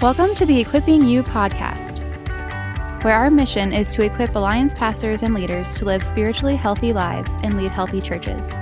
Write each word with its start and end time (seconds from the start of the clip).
Welcome 0.00 0.36
to 0.36 0.46
the 0.46 0.60
Equipping 0.60 1.04
You 1.08 1.24
podcast, 1.24 2.04
where 3.02 3.14
our 3.14 3.32
mission 3.32 3.72
is 3.72 3.88
to 3.96 4.04
equip 4.04 4.36
Alliance 4.36 4.72
pastors 4.72 5.24
and 5.24 5.34
leaders 5.34 5.74
to 5.74 5.86
live 5.86 6.04
spiritually 6.04 6.54
healthy 6.54 6.92
lives 6.92 7.36
and 7.42 7.56
lead 7.56 7.72
healthy 7.72 8.00
churches. 8.00 8.54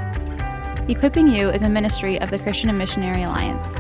Equipping 0.89 1.27
You 1.27 1.51
is 1.51 1.61
a 1.61 1.69
ministry 1.69 2.19
of 2.23 2.31
the 2.31 2.39
Christian 2.39 2.71
and 2.71 2.79
Missionary 2.79 3.25
Alliance. 3.25 3.75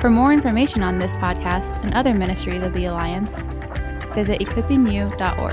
For 0.00 0.08
more 0.08 0.32
information 0.32 0.82
on 0.82 0.98
this 0.98 1.12
podcast 1.16 1.82
and 1.82 1.92
other 1.92 2.14
ministries 2.14 2.62
of 2.62 2.72
the 2.72 2.86
Alliance, 2.86 3.42
visit 4.14 4.40
equippingyou.org. 4.40 5.52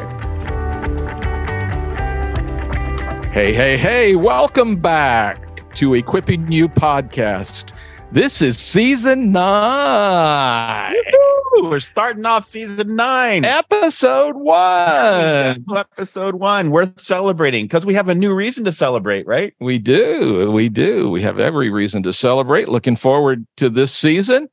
Hey, 3.34 3.54
hey, 3.54 3.76
hey, 3.76 4.16
welcome 4.16 4.78
back 4.78 5.62
to 5.76 5.96
Equipping 5.96 6.50
You 6.50 6.70
podcast. 6.70 7.74
This 8.16 8.42
is 8.42 8.58
season 8.58 9.34
nine, 9.34 10.96
Woo! 11.52 11.70
We're 11.70 11.82
starting 11.82 12.26
off 12.26 12.46
season 12.46 12.96
nine. 12.96 13.44
episode 13.44 14.38
one. 14.38 15.66
Episode 15.76 16.36
one, 16.36 16.70
worth 16.70 16.98
celebrating 16.98 17.66
because 17.66 17.86
we 17.86 17.94
have 17.94 18.08
a 18.08 18.16
new 18.16 18.34
reason 18.34 18.64
to 18.64 18.72
celebrate, 18.72 19.28
right? 19.28 19.54
We 19.60 19.80
do. 19.80 20.50
We 20.50 20.70
do. 20.70 21.10
We 21.10 21.24
have 21.24 21.42
every 21.42 21.70
reason 21.70 22.04
to 22.04 22.14
celebrate. 22.14 22.70
Looking 22.70 22.96
forward 22.96 23.46
to 23.58 23.70
this 23.70 23.94
season 23.94 24.48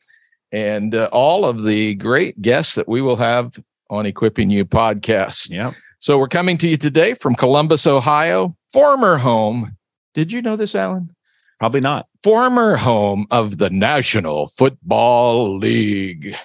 and 0.50 0.96
uh, 0.96 1.08
all 1.12 1.44
of 1.44 1.62
the 1.62 1.94
great 1.94 2.42
guests 2.42 2.74
that 2.74 2.88
we 2.88 3.00
will 3.00 3.14
have 3.14 3.62
on 3.90 4.06
Equipping 4.06 4.50
You 4.50 4.64
podcast. 4.64 5.50
Yeah. 5.50 5.70
So 6.00 6.18
we're 6.18 6.26
coming 6.26 6.58
to 6.58 6.68
you 6.68 6.76
today 6.76 7.14
from 7.14 7.36
Columbus, 7.36 7.86
Ohio, 7.86 8.56
former 8.72 9.18
home. 9.18 9.76
Did 10.14 10.32
you 10.32 10.42
know 10.42 10.56
this, 10.56 10.74
Alan? 10.74 11.14
Probably 11.60 11.80
not. 11.80 12.08
Former 12.22 12.76
home 12.76 13.26
of 13.30 13.58
the 13.58 13.70
National 13.70 14.46
Football 14.46 15.58
League. 15.58 16.36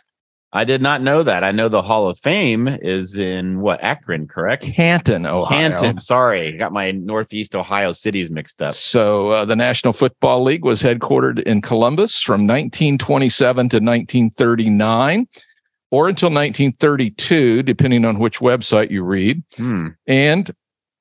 I 0.54 0.64
did 0.64 0.82
not 0.82 1.04
know 1.04 1.24
that. 1.24 1.44
I 1.44 1.52
know 1.52 1.68
the 1.68 1.84
Hall 1.84 2.08
of 2.10 2.18
Fame 2.18 2.68
is 2.68 3.16
in 3.16 3.60
what 3.60 3.84
Akron, 3.84 4.28
correct? 4.28 4.64
Canton, 4.64 5.26
Ohio. 5.26 5.70
Canton. 5.70 6.00
Sorry, 6.00 6.54
got 6.54 6.72
my 6.72 6.92
Northeast 6.92 7.56
Ohio 7.56 7.92
cities 7.92 8.32
mixed 8.32 8.62
up. 8.62 8.74
So 8.74 9.32
uh, 9.32 9.46
the 9.46 9.56
National 9.56 9.94
Football 9.94 10.44
League 10.44 10.64
was 10.64 10.82
headquartered 10.82 11.44
in 11.44 11.62
Columbus 11.62 12.22
from 12.22 12.48
1927 12.48 13.56
to 13.70 13.78
1939, 13.78 15.28
or 15.92 16.08
until 16.08 16.30
1932, 16.30 17.62
depending 17.62 18.04
on 18.04 18.18
which 18.18 18.40
website 18.40 18.90
you 18.90 19.04
read. 19.04 19.44
Hmm. 19.58 19.90
And 20.08 20.50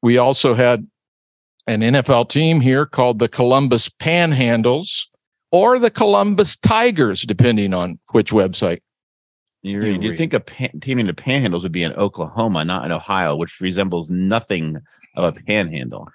we 0.02 0.18
also 0.18 0.54
had 0.54 0.86
an 1.66 1.80
NFL 1.80 2.28
team 2.28 2.60
here 2.60 2.86
called 2.86 3.18
the 3.18 3.28
Columbus 3.28 3.88
Panhandles 3.88 5.06
or 5.50 5.78
the 5.78 5.90
Columbus 5.90 6.56
Tigers, 6.56 7.22
depending 7.22 7.74
on 7.74 7.98
which 8.12 8.30
website. 8.30 8.80
You, 9.62 9.82
You 9.82 10.00
you 10.00 10.16
think 10.16 10.32
a 10.32 10.40
pan, 10.40 10.78
team 10.80 10.98
in 10.98 11.06
the 11.06 11.12
Panhandles 11.12 11.62
would 11.64 11.72
be 11.72 11.82
in 11.82 11.92
Oklahoma, 11.94 12.64
not 12.64 12.84
in 12.84 12.92
Ohio, 12.92 13.34
which 13.36 13.60
resembles 13.60 14.10
nothing 14.10 14.76
of 15.16 15.24
a 15.24 15.32
panhandle. 15.42 16.08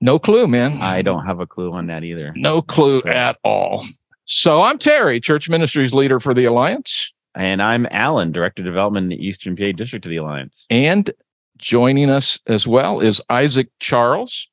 No 0.00 0.18
clue, 0.18 0.46
man. 0.46 0.82
I 0.82 1.00
don't 1.00 1.24
have 1.24 1.40
a 1.40 1.46
clue 1.46 1.72
on 1.72 1.86
that 1.86 2.04
either. 2.04 2.32
No 2.36 2.60
clue 2.60 3.00
Sure. 3.00 3.10
at 3.10 3.38
all. 3.42 3.88
So 4.26 4.60
I'm 4.62 4.76
Terry, 4.76 5.20
Church 5.20 5.48
Ministries 5.48 5.94
leader 5.94 6.20
for 6.20 6.34
the 6.34 6.44
Alliance. 6.44 7.12
And 7.34 7.62
I'm 7.62 7.86
Alan, 7.90 8.32
Director 8.32 8.62
of 8.62 8.66
Development 8.66 9.04
in 9.04 9.08
the 9.08 9.24
Eastern 9.26 9.56
PA 9.56 9.72
District 9.72 10.04
of 10.04 10.10
the 10.10 10.16
Alliance. 10.16 10.66
And 10.68 11.10
joining 11.56 12.10
us 12.10 12.38
as 12.46 12.66
well 12.66 13.00
is 13.00 13.20
Isaac 13.28 13.68
Charles, 13.80 14.48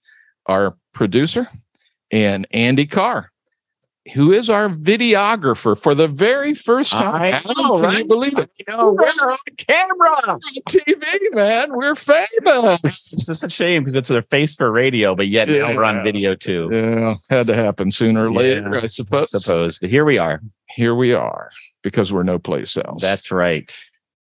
our 0.45 0.75
producer, 0.93 1.47
and 2.11 2.47
Andy 2.51 2.85
Carr, 2.85 3.31
who 4.13 4.31
is 4.31 4.49
our 4.49 4.69
videographer 4.69 5.79
for 5.79 5.95
the 5.95 6.07
very 6.07 6.53
first 6.53 6.91
time. 6.91 7.41
I 7.45 7.53
know, 7.53 7.79
can 7.81 7.99
you 7.99 8.05
believe 8.05 8.37
it? 8.37 8.51
You 8.57 8.65
know, 8.75 8.91
we're 8.91 9.05
on 9.05 9.37
camera. 9.57 10.09
On 10.27 10.39
TV, 10.69 11.03
man. 11.31 11.75
We're 11.75 11.95
famous. 11.95 12.83
It's 12.83 13.25
just 13.25 13.43
a 13.43 13.49
shame 13.49 13.83
because 13.83 13.97
it's 13.97 14.09
their 14.09 14.21
face 14.21 14.55
for 14.55 14.71
radio, 14.71 15.15
but 15.15 15.27
yet 15.27 15.49
now 15.49 15.75
we're 15.75 15.83
on 15.85 16.03
video 16.03 16.35
too. 16.35 16.69
Yeah, 16.71 17.15
had 17.29 17.47
to 17.47 17.55
happen 17.55 17.91
sooner 17.91 18.27
or 18.27 18.33
later, 18.33 18.75
Yeah, 18.75 18.81
I 18.81 18.87
suppose. 18.87 19.31
Suppose, 19.31 19.79
but 19.79 19.89
here 19.89 20.05
we 20.05 20.17
are. 20.17 20.41
Here 20.75 20.95
we 20.95 21.13
are 21.13 21.49
because 21.81 22.11
we're 22.11 22.23
no 22.23 22.39
place 22.39 22.75
else. 22.77 23.01
That's 23.01 23.31
right. 23.31 23.75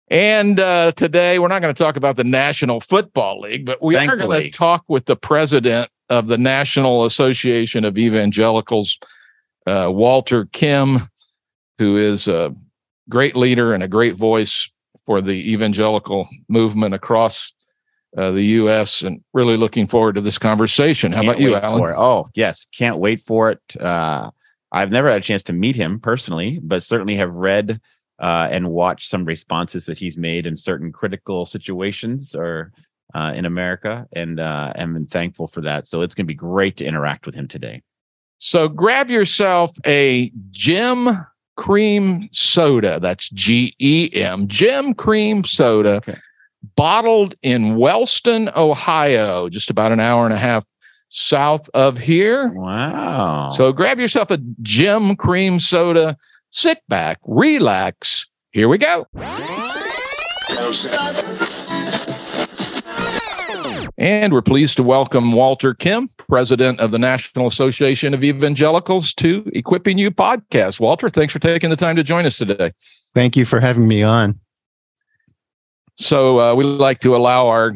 And 0.09 0.59
uh, 0.59 0.91
today 0.91 1.39
we're 1.39 1.47
not 1.47 1.61
going 1.61 1.73
to 1.73 1.83
talk 1.83 1.97
about 1.97 2.15
the 2.15 2.23
National 2.23 2.79
Football 2.79 3.41
League, 3.41 3.65
but 3.65 3.81
we 3.81 3.95
are 3.95 4.15
going 4.15 4.43
to 4.43 4.49
talk 4.51 4.83
with 4.87 5.05
the 5.05 5.15
president 5.15 5.89
of 6.09 6.27
the 6.27 6.37
National 6.37 7.05
Association 7.05 7.83
of 7.83 7.97
Evangelicals, 7.97 8.99
uh, 9.65 9.89
Walter 9.91 10.45
Kim, 10.45 10.99
who 11.79 11.97
is 11.97 12.27
a 12.27 12.55
great 13.09 13.35
leader 13.35 13.73
and 13.73 13.81
a 13.81 13.87
great 13.87 14.15
voice 14.15 14.69
for 15.05 15.21
the 15.21 15.51
evangelical 15.51 16.29
movement 16.49 16.93
across 16.93 17.53
uh, 18.15 18.29
the 18.31 18.43
U.S. 18.43 19.01
And 19.01 19.23
really 19.33 19.57
looking 19.57 19.87
forward 19.87 20.15
to 20.15 20.21
this 20.21 20.37
conversation. 20.37 21.11
How 21.11 21.21
Can't 21.21 21.39
about 21.39 21.41
you, 21.41 21.55
Alan? 21.55 21.95
Oh, 21.97 22.29
yes. 22.35 22.65
Can't 22.65 22.97
wait 22.97 23.21
for 23.21 23.51
it. 23.51 23.59
Uh, 23.79 24.29
I've 24.71 24.91
never 24.91 25.09
had 25.09 25.19
a 25.19 25.23
chance 25.23 25.43
to 25.43 25.53
meet 25.53 25.75
him 25.75 25.99
personally, 25.99 26.59
but 26.61 26.83
certainly 26.83 27.15
have 27.15 27.35
read 27.35 27.81
uh, 28.19 28.47
and 28.51 28.69
watch 28.69 29.07
some 29.07 29.25
responses 29.25 29.85
that 29.85 29.97
he's 29.97 30.17
made 30.17 30.45
in 30.45 30.55
certain 30.55 30.91
critical 30.91 31.45
situations 31.45 32.35
or 32.35 32.71
uh, 33.13 33.31
in 33.35 33.45
America, 33.45 34.07
and 34.13 34.39
uh, 34.39 34.73
am 34.75 35.05
thankful 35.07 35.47
for 35.47 35.61
that. 35.61 35.85
So 35.85 36.01
it's 36.01 36.15
going 36.15 36.25
to 36.25 36.33
be 36.33 36.33
great 36.33 36.77
to 36.77 36.85
interact 36.85 37.25
with 37.25 37.35
him 37.35 37.47
today. 37.47 37.81
So 38.37 38.67
grab 38.67 39.09
yourself 39.09 39.71
a 39.85 40.31
Gem 40.51 41.25
Cream 41.55 42.27
Soda. 42.33 42.99
That's 42.99 43.29
G 43.29 43.73
E 43.79 44.09
M, 44.13 44.47
Gem 44.47 44.93
Cream 44.93 45.45
Soda, 45.45 45.97
Okay. 45.97 46.17
bottled 46.75 47.35
in 47.41 47.77
Wellston, 47.77 48.49
Ohio, 48.55 49.47
just 49.47 49.69
about 49.69 49.93
an 49.93 50.01
hour 50.01 50.25
and 50.25 50.33
a 50.33 50.37
half 50.37 50.65
south 51.09 51.69
of 51.73 51.97
here. 51.97 52.49
Wow. 52.49 53.47
So 53.49 53.71
grab 53.71 53.99
yourself 53.99 54.31
a 54.31 54.37
Gem 54.61 55.15
Cream 55.15 55.61
Soda, 55.61 56.17
sit 56.55 56.81
back, 56.87 57.19
relax. 57.25 58.27
Here 58.53 58.69
we 58.69 58.77
go. 58.77 59.05
And 63.97 64.33
we're 64.33 64.41
pleased 64.41 64.77
to 64.77 64.83
welcome 64.83 65.33
Walter 65.33 65.73
Kim, 65.73 66.09
president 66.29 66.79
of 66.79 66.91
the 66.91 66.99
National 66.99 67.47
Association 67.47 68.13
of 68.13 68.23
Evangelicals, 68.23 69.13
to 69.15 69.49
Equipping 69.53 69.97
You 69.97 70.11
podcast. 70.11 70.79
Walter, 70.79 71.09
thanks 71.09 71.33
for 71.33 71.39
taking 71.39 71.69
the 71.69 71.75
time 71.75 71.95
to 71.95 72.03
join 72.03 72.25
us 72.25 72.37
today. 72.37 72.71
Thank 73.13 73.37
you 73.37 73.45
for 73.45 73.59
having 73.59 73.87
me 73.87 74.03
on. 74.03 74.39
So, 75.95 76.39
uh, 76.39 76.55
we 76.55 76.65
like 76.65 76.99
to 77.01 77.15
allow 77.15 77.47
our 77.47 77.71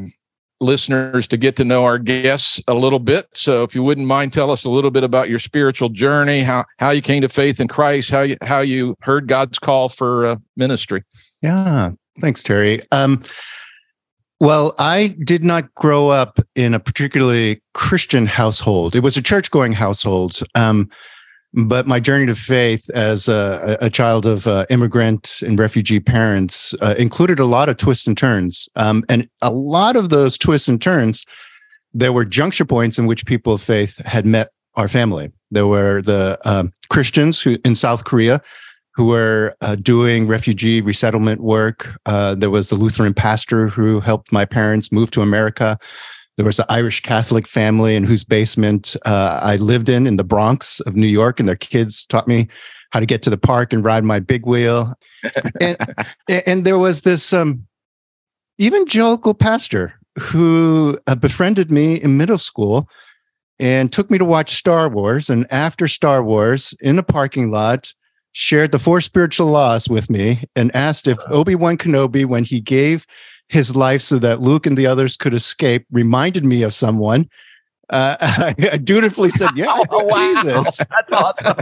listeners 0.62 1.28
to 1.28 1.38
get 1.38 1.56
to 1.58 1.64
know 1.64 1.84
our 1.86 1.98
guests 1.98 2.62
a 2.68 2.74
little 2.74 3.00
bit. 3.00 3.28
So, 3.34 3.64
if 3.64 3.76
you 3.76 3.84
wouldn't 3.84 4.08
mind, 4.08 4.34
tell 4.34 4.52
us 4.52 4.66
a 4.66 4.70
little 4.70 4.92
bit 4.92 5.04
about 5.04 5.30
your 5.30 5.40
spiritual 5.40 5.90
journey, 5.90 6.42
how 6.42 6.66
how 6.78 6.90
you 6.92 7.02
came 7.02 7.22
to 7.22 7.30
faith 7.30 7.60
in 7.60 7.68
Christ, 7.68 8.12
how 8.12 8.22
you 8.22 8.38
how 8.42 8.60
you 8.60 8.96
heard 9.02 9.28
God's 9.28 9.60
call 9.60 9.90
for 9.90 10.26
uh, 10.26 10.36
ministry. 10.56 11.04
Yeah, 11.42 11.92
thanks, 12.20 12.44
Terry. 12.44 12.82
Um, 12.92 13.22
well, 14.42 14.74
I 14.80 15.16
did 15.24 15.44
not 15.44 15.74
grow 15.76 16.10
up 16.10 16.40
in 16.56 16.74
a 16.74 16.80
particularly 16.80 17.62
Christian 17.74 18.26
household. 18.26 18.96
It 18.96 19.02
was 19.02 19.18
a 19.18 19.22
church-going 19.22 19.74
household, 19.74 20.40
um, 20.56 20.90
but 21.54 21.88
my 21.88 22.00
journey 22.00 22.26
to 22.28 22.36
faith 22.36 22.90
as 22.92 23.28
a, 23.28 23.78
a 23.82 23.90
child 23.90 24.26
of 24.26 24.48
uh, 24.48 24.66
immigrant 24.70 25.42
and 25.42 25.60
refugee 25.60 26.00
parents 26.00 26.76
uh, 26.82 26.96
included 26.98 27.40
a 27.40 27.46
lot 27.46 27.70
of 27.70 27.78
twists 27.78 28.08
and 28.08 28.18
turns, 28.18 28.70
um, 28.76 29.04
and 29.10 29.28
a 29.42 29.52
lot 29.52 29.96
of 29.96 30.10
those 30.10 30.38
twists 30.38 30.68
and 30.68 30.82
turns. 30.82 31.26
There 31.94 32.14
were 32.14 32.26
juncture 32.26 32.66
points 32.66 33.00
in 33.00 33.08
which 33.08 33.26
people 33.26 33.54
of 33.54 33.62
faith 33.62 33.98
had 34.06 34.26
met 34.26 34.52
our 34.76 34.88
family. 34.88 35.32
There 35.50 35.66
were 35.66 36.02
the 36.04 36.38
um, 36.46 36.72
Christians 36.90 37.42
who 37.42 37.58
in 37.66 37.76
South 37.76 38.04
Korea 38.04 38.42
who 39.00 39.06
were 39.06 39.56
uh, 39.62 39.76
doing 39.76 40.28
refugee 40.28 40.82
resettlement 40.82 41.42
work. 41.42 41.98
Uh, 42.06 42.36
there 42.36 42.50
was 42.50 42.70
the 42.70 42.76
Lutheran 42.76 43.14
pastor 43.14 43.70
who 43.70 44.02
helped 44.02 44.32
my 44.32 44.44
parents 44.44 44.92
move 44.92 45.10
to 45.12 45.22
America. 45.22 45.80
There 46.40 46.46
was 46.46 46.60
an 46.60 46.68
Irish 46.70 47.02
Catholic 47.02 47.46
family 47.46 47.98
in 47.98 48.06
whose 48.06 48.24
basement 48.24 48.96
uh, 49.06 49.42
I 49.44 49.58
lived 49.58 49.90
in 49.90 50.08
in 50.08 50.16
the 50.16 50.24
Bronx 50.24 50.80
of 50.80 50.96
New 50.96 51.06
York, 51.06 51.38
and 51.38 51.50
their 51.50 51.58
kids 51.58 52.06
taught 52.06 52.30
me 52.30 52.48
how 52.92 53.02
to 53.02 53.06
get 53.06 53.22
to 53.24 53.30
the 53.30 53.38
park 53.38 53.74
and 53.74 53.84
ride 53.84 54.06
my 54.06 54.22
big 54.22 54.46
wheel. 54.46 54.94
and, 55.60 55.78
and 56.30 56.64
there 56.64 56.78
was 56.80 57.02
this 57.02 57.34
um, 57.34 57.68
evangelical 58.58 59.34
pastor 59.34 59.96
who 60.18 60.98
uh, 61.08 61.16
befriended 61.16 61.72
me 61.72 61.96
in 61.96 62.16
middle 62.16 62.38
school 62.38 62.88
and 63.60 63.92
took 63.92 64.10
me 64.10 64.18
to 64.18 64.24
watch 64.24 64.52
Star 64.52 64.88
Wars. 64.88 65.30
And 65.30 65.46
after 65.52 65.90
Star 65.90 66.24
Wars, 66.24 66.74
in 66.80 66.96
the 66.96 67.04
parking 67.04 67.52
lot, 67.52 67.94
shared 68.32 68.72
the 68.72 68.80
four 68.80 69.02
spiritual 69.02 69.48
laws 69.48 69.90
with 69.90 70.10
me 70.10 70.46
and 70.56 70.74
asked 70.74 71.06
if 71.06 71.18
Obi-Wan 71.28 71.76
Kenobi, 71.76 72.24
when 72.24 72.46
he 72.46 72.62
gave 72.62 73.06
his 73.50 73.76
life 73.76 74.02
so 74.02 74.18
that 74.20 74.40
Luke 74.42 74.66
and 74.66 74.78
the 74.78 74.88
others 74.88 75.18
could 75.18 75.34
escape, 75.34 75.86
reminded 75.92 76.46
me 76.46 76.64
of 76.64 76.74
someone. 76.74 77.30
uh, 77.90 78.16
I, 78.22 78.56
I 78.74 78.78
dutifully 78.78 79.30
said, 79.32 79.50
"Yeah, 79.56 79.66
Oh, 79.90 80.04
wow. 80.06 80.34
Jesus." 80.34 80.78
That's 80.90 81.12
awesome. 81.12 81.58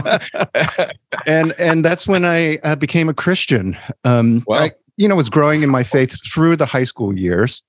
and 1.26 1.52
and 1.58 1.84
that's 1.84 2.06
when 2.06 2.24
I 2.24 2.58
uh, 2.58 2.76
became 2.76 3.08
a 3.08 3.14
Christian. 3.14 3.76
Um, 4.04 4.42
Wow. 4.46 4.58
I, 4.64 4.70
you 4.96 5.08
know, 5.08 5.16
was 5.16 5.28
growing 5.30 5.62
in 5.62 5.70
my 5.70 5.82
faith 5.84 6.16
through 6.32 6.56
the 6.56 6.66
high 6.66 6.84
school 6.84 7.16
years, 7.18 7.62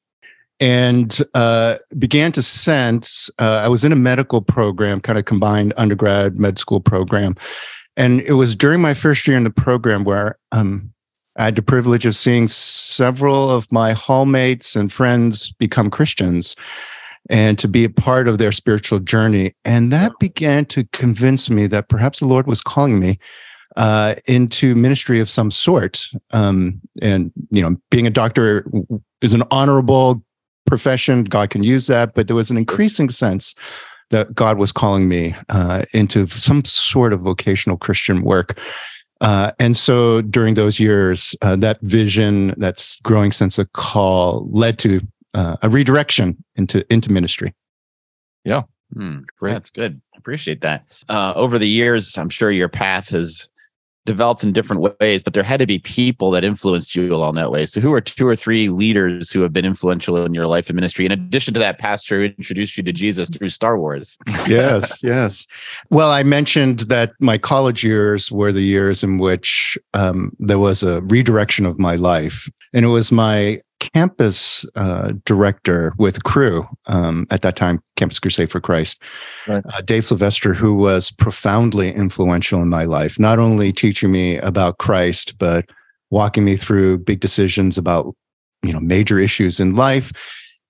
and 0.60 1.20
uh, 1.36 1.76
began 1.98 2.32
to 2.34 2.42
sense. 2.42 3.30
Uh, 3.40 3.62
I 3.64 3.68
was 3.70 3.86
in 3.86 3.92
a 3.92 3.96
medical 3.96 4.42
program, 4.42 5.00
kind 5.00 5.18
of 5.20 5.26
combined 5.26 5.74
undergrad 5.78 6.38
med 6.40 6.60
school 6.60 6.80
program, 6.82 7.36
and 7.96 8.20
it 8.22 8.34
was 8.34 8.56
during 8.56 8.82
my 8.82 8.94
first 8.94 9.28
year 9.28 9.38
in 9.38 9.44
the 9.46 9.52
program 9.52 10.04
where 10.04 10.38
um, 10.52 10.92
I 11.40 11.46
had 11.46 11.56
the 11.56 11.62
privilege 11.62 12.06
of 12.06 12.16
seeing 12.16 12.50
several 12.50 13.50
of 13.50 13.72
my 13.72 13.94
hallmates 13.94 14.76
and 14.76 14.92
friends 14.92 15.54
become 15.54 15.90
Christians. 15.90 16.56
And 17.30 17.60
to 17.60 17.68
be 17.68 17.84
a 17.84 17.90
part 17.90 18.28
of 18.28 18.40
their 18.40 18.52
spiritual 18.52 19.00
journey. 19.00 19.54
And 19.64 19.92
that 19.92 20.14
began 20.20 20.66
to 20.66 20.84
convince 20.94 21.50
me 21.50 21.68
that 21.68 21.88
perhaps 21.88 22.20
the 22.20 22.26
Lord 22.26 22.48
was 22.48 22.62
calling 22.62 23.00
me 23.00 23.20
uh, 23.78 24.16
into 24.26 24.74
ministry 24.74 25.20
of 25.20 25.30
some 25.30 25.52
sort. 25.52 26.08
Um, 26.32 26.82
and 27.02 27.32
you 27.52 27.62
know, 27.62 27.76
being 27.92 28.08
a 28.08 28.12
doctor 28.12 28.66
is 29.22 29.36
an 29.36 29.44
honorable 29.52 30.24
profession. 30.66 31.24
God 31.24 31.52
can 31.52 31.62
use 31.62 31.86
that, 31.88 32.16
but 32.16 32.28
there 32.28 32.36
was 32.36 32.50
an 32.50 32.58
increasing 32.58 33.10
sense 33.10 33.54
that 34.10 34.34
God 34.34 34.58
was 34.58 34.72
calling 34.72 35.08
me 35.08 35.36
uh, 35.50 35.84
into 35.94 36.26
some 36.28 36.66
sort 36.66 37.14
of 37.14 37.22
vocational 37.22 37.78
Christian 37.78 38.24
work. 38.24 38.58
Uh, 39.22 39.52
and 39.60 39.76
so 39.76 40.22
during 40.22 40.54
those 40.54 40.80
years, 40.80 41.36
uh, 41.42 41.56
that 41.58 41.80
vision, 41.82 42.54
that 42.58 42.86
growing 43.04 43.32
sense 43.32 43.58
of 43.58 43.72
call, 43.74 44.48
led 44.52 44.80
to 44.80 45.02
uh, 45.34 45.58
a 45.62 45.70
redirection 45.70 46.42
into 46.56 46.86
into 46.92 47.12
ministry. 47.12 47.54
Hmm, 48.94 49.20
That's 49.54 49.70
good. 49.70 50.02
Appreciate 50.18 50.62
that. 50.62 50.86
Uh, 51.08 51.34
over 51.36 51.60
the 51.60 51.68
years, 51.68 52.18
I'm 52.18 52.30
sure 52.30 52.52
your 52.52 52.70
path 52.70 53.10
has 53.10 53.52
developed 54.10 54.44
in 54.44 54.52
different 54.52 54.82
ways, 55.00 55.22
but 55.22 55.36
there 55.36 55.44
had 55.44 55.60
to 55.60 55.68
be 55.68 55.78
people 55.78 56.32
that 56.32 56.44
influenced 56.44 56.96
you 56.96 57.14
along 57.14 57.36
that 57.36 57.52
way. 57.52 57.64
So, 57.68 57.80
who 57.80 57.94
are 57.94 58.02
two 58.02 58.28
or 58.28 58.36
three 58.36 58.68
leaders 58.68 59.32
who 59.32 59.42
have 59.42 59.54
been 59.54 59.66
influential 59.66 60.18
in 60.26 60.34
your 60.34 60.48
life 60.48 60.68
and 60.68 60.76
ministry? 60.76 61.06
In 61.06 61.12
addition 61.12 61.54
to 61.54 61.60
that 61.60 61.78
pastor 61.78 62.18
who 62.18 62.26
introduced 62.26 62.76
you 62.76 62.82
to 62.84 62.92
Jesus 62.92 63.30
through 63.30 63.50
Star 63.50 63.78
Wars. 63.78 64.18
yes, 64.48 65.04
yes. 65.04 65.46
Well, 65.92 66.10
I 66.10 66.24
mentioned 66.24 66.80
that 66.90 67.14
my 67.20 67.38
college 67.38 67.84
years 67.84 68.32
were 68.32 68.52
the 68.52 68.64
years 68.64 69.04
in 69.04 69.20
which 69.20 69.78
um, 69.94 70.36
there 70.40 70.60
was 70.60 70.82
a 70.82 71.02
redirection 71.04 71.68
of 71.68 71.78
my 71.78 71.96
life. 71.96 72.50
And 72.74 72.86
it 72.86 72.90
was 72.90 73.12
my 73.12 73.62
campus 73.80 74.66
uh, 74.76 75.14
director 75.26 75.94
with 75.98 76.24
Cru 76.24 76.66
um, 76.88 77.26
at 77.32 77.42
that 77.42 77.56
time, 77.56 77.82
Campus 77.96 78.20
Crusade 78.20 78.52
for 78.52 78.60
Christ, 78.60 79.02
Right. 79.48 79.64
uh, 79.74 79.82
Dave 79.82 80.06
Sylvester, 80.06 80.54
who 80.54 80.74
was 80.76 81.12
profoundly 81.12 81.92
influential 81.94 82.62
in 82.62 82.70
my 82.70 82.84
life, 82.84 83.20
not 83.20 83.40
only 83.40 83.72
teaching 83.72 84.12
me 84.12 84.38
about 84.38 84.78
Christ, 84.78 85.38
but 85.38 85.70
walking 86.12 86.44
me 86.44 86.56
through 86.58 86.98
big 87.00 87.20
decisions 87.20 87.78
about 87.78 88.16
you 88.64 88.74
know 88.74 88.80
major 88.80 89.18
issues 89.20 89.60
in 89.60 89.76
life 89.76 90.12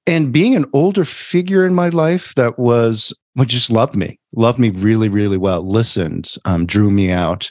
and 0.06 0.32
being 0.32 0.56
an 0.56 0.66
older 0.74 1.06
figure 1.06 1.66
in 1.66 1.74
my 1.74 1.90
life 1.90 2.34
that 2.36 2.58
was 2.60 3.14
well, 3.36 3.46
just 3.46 3.70
loved 3.70 3.96
me, 3.96 4.20
loved 4.36 4.60
me 4.60 4.70
really, 4.72 5.08
really 5.08 5.38
well, 5.38 5.62
listened, 5.64 6.34
um, 6.46 6.66
drew 6.66 6.92
me 6.92 7.12
out, 7.12 7.50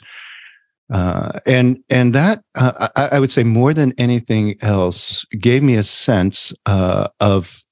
uh, 0.91 1.39
and 1.45 1.77
and 1.89 2.15
that 2.15 2.43
uh, 2.57 2.89
I, 2.95 3.09
I 3.13 3.19
would 3.19 3.31
say 3.31 3.43
more 3.43 3.73
than 3.73 3.93
anything 3.97 4.55
else 4.61 5.25
gave 5.39 5.61
me 5.61 5.75
a 5.75 5.83
sense 5.83 6.53
uh, 6.65 7.09
of 7.19 7.63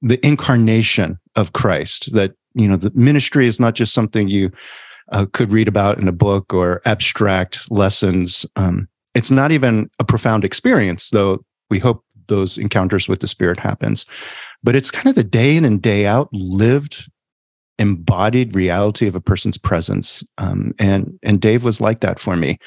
the 0.00 0.24
incarnation 0.26 1.18
of 1.36 1.52
Christ. 1.52 2.12
That 2.14 2.32
you 2.54 2.68
know, 2.68 2.76
the 2.76 2.92
ministry 2.94 3.46
is 3.46 3.60
not 3.60 3.74
just 3.74 3.92
something 3.92 4.28
you 4.28 4.50
uh, 5.12 5.26
could 5.32 5.52
read 5.52 5.68
about 5.68 5.98
in 5.98 6.08
a 6.08 6.12
book 6.12 6.52
or 6.54 6.80
abstract 6.84 7.70
lessons. 7.70 8.46
Um, 8.56 8.88
it's 9.14 9.30
not 9.30 9.52
even 9.52 9.90
a 9.98 10.04
profound 10.04 10.44
experience, 10.44 11.10
though. 11.10 11.44
We 11.70 11.78
hope 11.78 12.04
those 12.28 12.56
encounters 12.56 13.08
with 13.08 13.20
the 13.20 13.26
Spirit 13.26 13.58
happens, 13.58 14.06
but 14.62 14.76
it's 14.76 14.90
kind 14.90 15.08
of 15.08 15.14
the 15.14 15.24
day 15.24 15.56
in 15.56 15.64
and 15.64 15.82
day 15.82 16.06
out 16.06 16.28
lived 16.32 17.10
embodied 17.78 18.54
reality 18.54 19.06
of 19.06 19.14
a 19.14 19.20
person's 19.20 19.58
presence. 19.58 20.22
Um, 20.38 20.74
and 20.78 21.18
and 21.22 21.40
dave 21.40 21.64
was 21.64 21.80
like 21.80 22.00
that 22.00 22.18
for 22.18 22.36
me. 22.36 22.58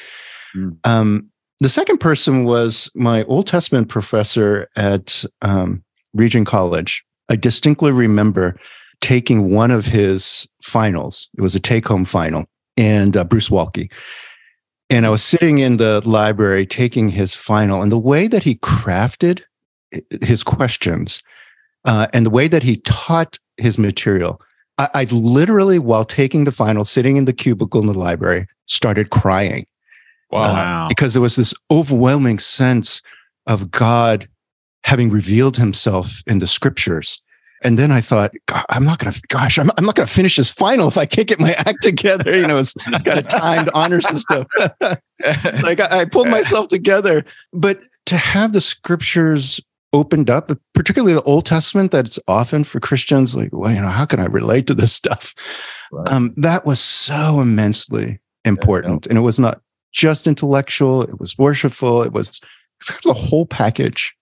Mm. 0.55 0.77
um, 0.85 1.27
the 1.61 1.69
second 1.69 1.99
person 1.99 2.43
was 2.43 2.89
my 2.95 3.23
old 3.25 3.45
testament 3.45 3.87
professor 3.87 4.67
at 4.75 5.23
um, 5.43 5.83
regent 6.13 6.47
college. 6.47 7.05
I 7.29 7.35
distinctly 7.35 7.91
remember 7.91 8.59
taking 8.99 9.51
one 9.51 9.71
of 9.71 9.85
his 9.85 10.47
finals. 10.63 11.29
It 11.37 11.41
was 11.41 11.55
a 11.55 11.59
take-home 11.59 12.03
final 12.03 12.45
and 12.77 13.15
uh, 13.15 13.23
Bruce 13.23 13.49
Waltke 13.49 13.89
and 14.91 15.05
i 15.05 15.09
was 15.09 15.23
sitting 15.23 15.57
in 15.57 15.77
the 15.77 16.07
library 16.07 16.65
taking 16.65 17.09
his 17.09 17.33
final 17.33 17.81
and 17.81 17.91
the 17.91 17.97
way 17.97 18.27
that 18.27 18.43
he 18.43 18.55
crafted 18.55 19.41
his 20.21 20.43
questions 20.43 21.23
uh, 21.85 22.07
and 22.13 22.25
the 22.25 22.29
way 22.29 22.47
that 22.47 22.61
he 22.61 22.75
taught 22.81 23.39
his 23.57 23.79
material 23.79 24.39
I, 24.81 25.01
I 25.01 25.03
literally, 25.11 25.79
while 25.79 26.05
taking 26.05 26.43
the 26.43 26.51
final, 26.51 26.85
sitting 26.85 27.17
in 27.17 27.25
the 27.25 27.33
cubicle 27.33 27.81
in 27.81 27.87
the 27.87 27.93
library, 27.93 28.47
started 28.67 29.09
crying 29.09 29.65
Wow. 30.31 30.85
Uh, 30.85 30.87
because 30.87 31.13
there 31.13 31.21
was 31.21 31.35
this 31.35 31.53
overwhelming 31.69 32.39
sense 32.39 33.01
of 33.47 33.69
God 33.69 34.27
having 34.83 35.09
revealed 35.09 35.57
Himself 35.57 36.23
in 36.25 36.39
the 36.39 36.47
Scriptures. 36.47 37.21
And 37.63 37.77
then 37.77 37.91
I 37.91 38.01
thought, 38.01 38.31
I'm 38.69 38.85
not 38.85 38.97
going 38.97 39.13
to, 39.13 39.21
gosh, 39.27 39.59
I'm, 39.59 39.69
I'm 39.77 39.85
not 39.85 39.93
going 39.93 40.07
to 40.07 40.13
finish 40.13 40.35
this 40.37 40.49
final 40.49 40.87
if 40.87 40.97
I 40.97 41.05
can't 41.05 41.27
get 41.27 41.39
my 41.39 41.53
act 41.53 41.83
together. 41.83 42.35
You 42.35 42.47
know, 42.47 42.57
it's 42.57 42.73
got 42.73 43.19
a 43.19 43.21
timed 43.21 43.69
honor 43.73 44.01
system. 44.01 44.45
Like 45.61 45.79
I, 45.79 45.99
I 45.99 46.05
pulled 46.05 46.29
myself 46.31 46.67
together, 46.67 47.23
but 47.53 47.79
to 48.07 48.17
have 48.17 48.53
the 48.53 48.61
Scriptures 48.61 49.61
opened 49.93 50.29
up, 50.29 50.51
particularly 50.73 51.13
the 51.13 51.21
Old 51.23 51.45
Testament, 51.45 51.91
that's 51.91 52.17
often 52.27 52.63
for 52.63 52.79
Christians, 52.79 53.35
like, 53.35 53.49
well, 53.51 53.71
you 53.73 53.81
know, 53.81 53.89
how 53.89 54.05
can 54.05 54.19
I 54.19 54.25
relate 54.25 54.67
to 54.67 54.73
this 54.73 54.93
stuff? 55.01 55.33
Right. 55.91 56.09
Um, 56.09 56.33
that 56.37 56.65
was 56.65 56.79
so 56.79 57.39
immensely 57.41 58.19
important, 58.45 59.05
and 59.07 59.17
it 59.17 59.21
was 59.21 59.39
not 59.39 59.61
just 59.91 60.27
intellectual; 60.27 61.01
it 61.03 61.19
was 61.19 61.37
worshipful. 61.37 62.03
It 62.03 62.13
was 62.13 62.39
the 63.03 63.13
whole 63.13 63.45
package. 63.45 64.15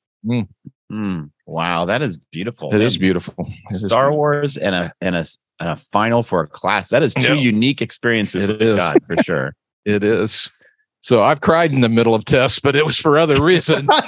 Hmm. 0.92 1.26
Wow, 1.46 1.86
that 1.86 2.02
is 2.02 2.18
beautiful. 2.32 2.74
It 2.74 2.82
is 2.82 2.96
man. 2.98 3.02
beautiful. 3.02 3.46
Star 3.72 4.06
beautiful. 4.06 4.18
Wars 4.18 4.58
and 4.58 4.74
a 4.76 4.92
and 5.02 5.16
a 5.16 5.26
and 5.60 5.70
a 5.70 5.76
final 5.76 6.24
for 6.24 6.42
a 6.42 6.48
class. 6.48 6.90
That 6.90 7.04
is 7.04 7.14
two 7.14 7.36
Yeah. 7.36 7.42
unique 7.42 7.82
experiences 7.82 8.44
It 8.44 8.50
with 8.50 8.62
is. 8.62 8.76
God 8.76 8.98
for 9.06 9.16
sure. 9.24 9.56
It 9.86 10.04
is. 10.04 10.52
So 11.02 11.24
I've 11.24 11.42
cried 11.42 11.72
in 11.72 11.82
the 11.82 11.90
middle 11.90 12.14
of 12.14 12.26
tests, 12.26 12.60
but 12.60 12.76
it 12.76 12.86
was 12.86 12.98
for 13.00 13.18
other 13.18 13.42
reasons. 13.42 13.88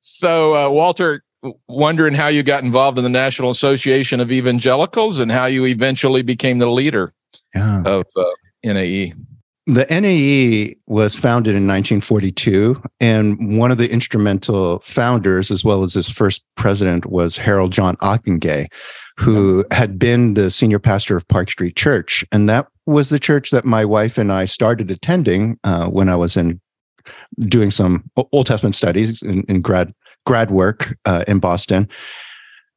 so, 0.00 0.54
uh, 0.54 0.68
Walter, 0.70 1.22
wondering 1.68 2.14
how 2.14 2.28
you 2.28 2.42
got 2.42 2.62
involved 2.62 2.98
in 2.98 3.04
the 3.04 3.10
National 3.10 3.50
Association 3.50 4.20
of 4.20 4.30
Evangelicals 4.30 5.18
and 5.18 5.32
how 5.32 5.46
you 5.46 5.64
eventually 5.66 6.22
became 6.22 6.58
the 6.58 6.70
leader 6.70 7.12
Yeah. 7.54 7.82
of 7.86 8.04
uh, 8.16 8.24
NAE. 8.64 9.14
The 9.66 9.86
NAE 9.88 10.74
was 10.86 11.14
founded 11.14 11.50
in 11.50 11.66
1942, 11.66 12.82
and 12.98 13.56
one 13.56 13.70
of 13.70 13.78
the 13.78 13.90
instrumental 13.90 14.80
founders, 14.80 15.50
as 15.50 15.64
well 15.64 15.82
as 15.82 15.94
his 15.94 16.08
first 16.10 16.44
president, 16.56 17.06
was 17.06 17.36
Harold 17.36 17.70
John 17.70 17.96
Ockenga, 17.98 18.66
who 19.20 19.66
had 19.70 19.98
been 19.98 20.32
the 20.32 20.50
senior 20.50 20.78
pastor 20.78 21.14
of 21.14 21.28
Park 21.28 21.50
Street 21.50 21.76
Church. 21.76 22.24
And 22.32 22.48
that 22.48 22.68
was 22.86 23.10
the 23.10 23.18
church 23.18 23.50
that 23.50 23.66
my 23.66 23.84
wife 23.84 24.16
and 24.16 24.32
I 24.32 24.46
started 24.46 24.90
attending 24.90 25.58
uh, 25.62 25.88
when 25.88 26.08
I 26.08 26.16
was 26.16 26.38
in 26.38 26.58
doing 27.40 27.70
some 27.70 28.10
Old 28.32 28.46
Testament 28.46 28.74
studies 28.74 29.20
in, 29.22 29.44
in 29.46 29.60
grad 29.60 29.94
grad 30.24 30.50
work 30.50 30.96
uh, 31.04 31.24
in 31.28 31.38
Boston. 31.38 31.88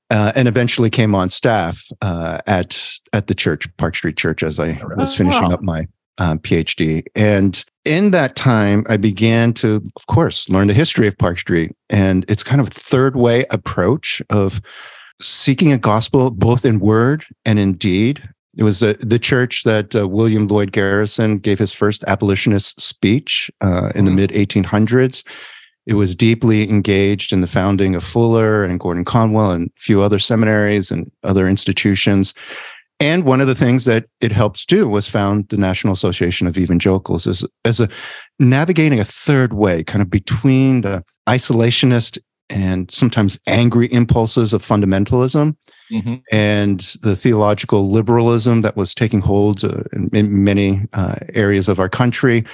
Uh, 0.10 0.32
and 0.36 0.48
eventually 0.48 0.90
came 0.90 1.16
on 1.16 1.30
staff 1.30 1.88
uh, 2.02 2.38
at 2.46 3.00
at 3.14 3.28
the 3.28 3.34
church, 3.34 3.68
Park 3.78 3.96
Street 3.96 4.18
Church, 4.18 4.44
as 4.44 4.60
I 4.60 4.80
was 4.98 5.14
Oh, 5.14 5.18
finishing 5.18 5.52
up 5.52 5.64
my 5.64 5.88
um, 6.18 6.40
PhD. 6.40 7.04
And 7.16 7.64
in 7.86 8.12
that 8.12 8.36
time, 8.36 8.86
I 8.90 8.98
began 8.98 9.54
to, 9.54 9.82
of 9.96 10.08
course, 10.08 10.50
learn 10.50 10.68
the 10.68 10.74
history 10.74 11.08
of 11.08 11.18
Park 11.18 11.40
Street 11.40 11.72
and 11.90 12.30
its 12.30 12.44
kind 12.44 12.62
of 12.62 12.68
third 12.68 13.16
way 13.16 13.46
approach 13.50 14.22
of 14.30 14.62
seeking 15.24 15.72
a 15.72 15.78
gospel 15.78 16.30
both 16.30 16.66
in 16.66 16.80
word 16.80 17.26
and 17.46 17.58
in 17.60 17.74
deed. 17.74 18.22
It 18.56 18.64
was 18.64 18.84
uh, 18.84 18.94
the 19.00 19.18
church 19.18 19.64
that 19.64 19.96
uh, 19.96 20.08
William 20.08 20.48
Lloyd 20.48 20.72
Garrison 20.72 21.40
gave 21.40 21.58
his 21.58 21.74
first 21.74 22.04
abolitionist 22.06 22.80
speech 22.80 23.50
uh, 23.62 23.92
in 23.96 24.06
the 24.06 24.12
Mhm. 24.12 24.16
mid 24.16 24.32
1800s. 24.32 25.24
It 25.86 25.96
was 25.96 26.16
deeply 26.16 26.70
engaged 26.70 27.34
in 27.34 27.42
the 27.42 27.48
founding 27.48 27.96
of 27.96 28.04
Fuller 28.04 28.64
and 28.64 28.80
Gordon 28.80 29.04
Conwell 29.04 29.52
and 29.52 29.68
a 29.70 29.82
few 29.82 30.02
other 30.02 30.20
seminaries 30.20 30.92
and 30.92 31.12
other 31.24 31.48
institutions. 31.48 32.34
And 33.00 33.26
one 33.26 33.42
of 33.42 33.48
the 33.48 33.56
things 33.56 33.84
that 33.86 34.06
it 34.22 34.32
helped 34.32 34.68
do 34.70 34.88
was 34.88 35.10
found 35.10 35.50
the 35.50 35.58
National 35.58 35.92
Association 35.94 36.48
of 36.48 36.58
Evangelicals 36.58 37.28
as, 37.28 37.44
as 37.66 37.82
a 37.82 37.90
navigating 38.40 39.00
a 39.00 39.04
third 39.06 39.52
way, 39.54 39.84
kind 39.84 40.02
of 40.02 40.10
between 40.10 40.82
the 40.82 41.04
isolationist 41.28 42.18
and 42.54 42.92
sometimes 42.92 43.40
angry 43.48 43.92
impulses 43.92 44.54
of 44.54 44.62
fundamentalism 44.62 45.56
mm-hmm. 45.92 46.16
and 46.32 46.96
the 47.02 47.16
theological 47.16 47.90
liberalism 47.90 48.62
that 48.62 48.78
was 48.78 48.94
taking 48.94 49.22
hold 49.22 49.64
uh, 49.64 49.84
in, 50.14 50.44
many 50.44 50.86
uh, 50.94 51.16
areas 51.34 51.68
of 51.68 51.80
our 51.80 51.90
country. 51.90 52.46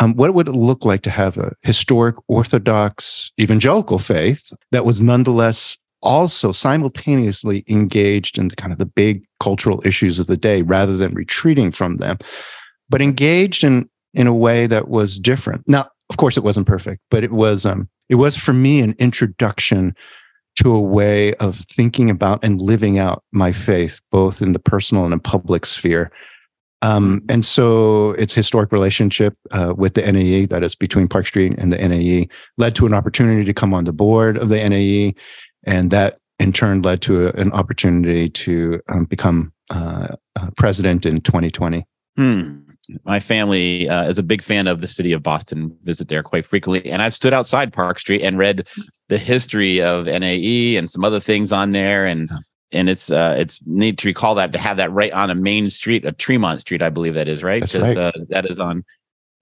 Um, 0.00 0.14
what 0.16 0.34
would 0.34 0.48
it 0.48 0.52
look 0.52 0.84
like 0.84 1.02
to 1.02 1.10
have 1.10 1.38
a 1.38 1.54
historic 1.62 2.16
Orthodox 2.26 3.30
evangelical 3.40 3.98
faith 3.98 4.52
that 4.72 4.84
was 4.84 5.00
nonetheless 5.00 5.78
also 6.02 6.50
simultaneously 6.50 7.62
engaged 7.68 8.36
in 8.36 8.48
the 8.48 8.56
kind 8.56 8.72
of 8.72 8.78
the 8.78 8.86
big 8.86 9.22
cultural 9.38 9.80
issues 9.84 10.18
of 10.18 10.26
the 10.26 10.36
day 10.36 10.62
rather 10.62 10.96
than 10.96 11.14
retreating 11.14 11.70
from 11.70 11.98
them, 11.98 12.18
but 12.88 13.00
engaged 13.00 13.62
in 13.62 13.88
in 14.12 14.26
a 14.26 14.34
way 14.34 14.66
that 14.66 14.88
was 14.88 15.20
different. 15.20 15.62
Now, 15.68 15.86
of 16.10 16.16
course, 16.16 16.36
it 16.36 16.44
wasn't 16.44 16.66
perfect, 16.66 17.00
but 17.10 17.24
it 17.24 17.32
was 17.32 17.64
um, 17.64 17.88
it 18.08 18.16
was 18.16 18.36
for 18.36 18.52
me 18.52 18.80
an 18.80 18.94
introduction 18.98 19.94
to 20.56 20.74
a 20.74 20.80
way 20.80 21.34
of 21.34 21.56
thinking 21.56 22.10
about 22.10 22.44
and 22.44 22.60
living 22.60 22.98
out 22.98 23.22
my 23.32 23.52
faith, 23.52 24.00
both 24.10 24.42
in 24.42 24.52
the 24.52 24.58
personal 24.58 25.04
and 25.04 25.14
in 25.14 25.20
public 25.20 25.64
sphere. 25.64 26.10
Um, 26.82 27.22
and 27.28 27.44
so 27.44 28.12
its 28.12 28.34
historic 28.34 28.72
relationship 28.72 29.36
uh, 29.52 29.74
with 29.76 29.94
the 29.94 30.02
NAE, 30.02 30.46
that 30.46 30.64
is 30.64 30.74
between 30.74 31.08
Park 31.08 31.26
Street 31.26 31.54
and 31.58 31.72
the 31.72 31.76
NAE, 31.76 32.28
led 32.58 32.74
to 32.76 32.86
an 32.86 32.94
opportunity 32.94 33.44
to 33.44 33.54
come 33.54 33.72
on 33.72 33.84
the 33.84 33.92
board 33.92 34.36
of 34.36 34.48
the 34.48 34.68
NAE 34.68 35.14
and 35.64 35.90
that 35.90 36.18
in 36.38 36.52
turn 36.52 36.82
led 36.82 37.02
to 37.02 37.28
a, 37.28 37.32
an 37.32 37.52
opportunity 37.52 38.30
to 38.30 38.80
um, 38.88 39.04
become 39.04 39.52
uh, 39.70 40.08
uh, 40.36 40.50
president 40.56 41.06
in 41.06 41.20
2020. 41.20 41.86
Hmm. 42.20 42.58
My 43.04 43.20
family 43.20 43.88
uh, 43.88 44.08
is 44.08 44.18
a 44.18 44.22
big 44.22 44.42
fan 44.42 44.66
of 44.66 44.80
the 44.80 44.86
city 44.86 45.12
of 45.12 45.22
Boston. 45.22 45.76
Visit 45.84 46.08
there 46.08 46.22
quite 46.22 46.44
frequently, 46.44 46.90
and 46.90 47.00
I've 47.00 47.14
stood 47.14 47.32
outside 47.32 47.72
Park 47.72 47.98
Street 47.98 48.22
and 48.22 48.36
read 48.36 48.68
the 49.08 49.16
history 49.16 49.80
of 49.80 50.06
NAE 50.06 50.76
and 50.76 50.90
some 50.90 51.04
other 51.04 51.20
things 51.20 51.52
on 51.52 51.70
there, 51.70 52.04
and 52.04 52.30
and 52.72 52.90
it's 52.90 53.10
uh, 53.10 53.36
it's 53.38 53.60
neat 53.64 53.96
to 53.98 54.08
recall 54.08 54.34
that 54.34 54.52
to 54.52 54.58
have 54.58 54.76
that 54.78 54.92
right 54.92 55.12
on 55.12 55.30
a 55.30 55.34
main 55.34 55.70
street, 55.70 56.04
a 56.04 56.12
Tremont 56.12 56.60
Street, 56.60 56.82
I 56.82 56.90
believe 56.90 57.14
that 57.14 57.28
is 57.28 57.42
right. 57.42 57.60
That's 57.60 57.74
right. 57.74 57.96
Uh, 57.96 58.12
that 58.28 58.50
is 58.50 58.58
on 58.58 58.84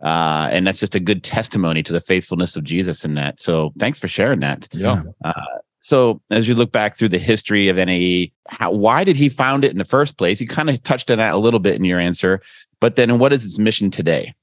uh, 0.03 0.49
and 0.53 0.67
that's 0.67 0.81
just 0.81 0.95
a 0.95 1.01
good 1.01 1.25
testimony 1.25 1.83
to 1.83 1.93
the 1.93 2.01
faithfulness 2.01 2.57
of 2.57 2.65
Jesus 2.65 3.05
in 3.05 3.15
that. 3.15 3.41
So 3.41 3.73
thanks 3.79 3.99
for 3.99 4.09
sharing 4.09 4.41
that. 4.41 4.69
Yeah. 4.73 5.03
Uh, 5.25 5.33
so 5.81 6.21
as 6.31 6.49
you 6.49 6.55
look 6.55 6.71
back 6.71 6.97
through 6.97 7.09
the 7.09 7.19
history 7.19 7.69
of 7.69 7.77
NAE, 7.77 8.33
how, 8.49 8.73
why 8.73 9.05
did 9.05 9.17
he 9.17 9.29
found 9.29 9.65
it 9.65 9.73
in 9.73 9.79
the 9.79 9.85
first 9.85 10.19
place? 10.19 10.41
You 10.41 10.47
kind 10.47 10.71
of 10.71 10.83
touched 10.83 11.11
on 11.11 11.19
that 11.19 11.35
a 11.35 11.39
little 11.39 11.61
bit 11.61 11.77
in 11.77 11.85
your 11.85 11.99
answer, 11.99 12.41
but 12.81 12.97
then 12.97 13.19
what 13.19 13.33
is 13.33 13.45
its 13.45 13.59
mission 13.59 13.91
today? 13.91 14.35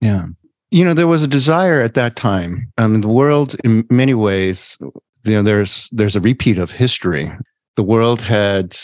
Yeah. 0.00 0.26
You 0.70 0.84
know, 0.84 0.94
there 0.94 1.06
was 1.06 1.22
a 1.22 1.28
desire 1.28 1.80
at 1.80 1.94
that 1.94 2.16
time. 2.16 2.72
I 2.78 2.86
mean, 2.86 3.00
the 3.00 3.08
world, 3.08 3.54
in 3.64 3.86
many 3.90 4.14
ways, 4.14 4.76
you 4.80 4.92
know, 5.32 5.42
there's 5.42 5.88
there's 5.92 6.16
a 6.16 6.20
repeat 6.20 6.58
of 6.58 6.72
history. 6.72 7.32
The 7.76 7.82
world 7.82 8.20
had 8.20 8.76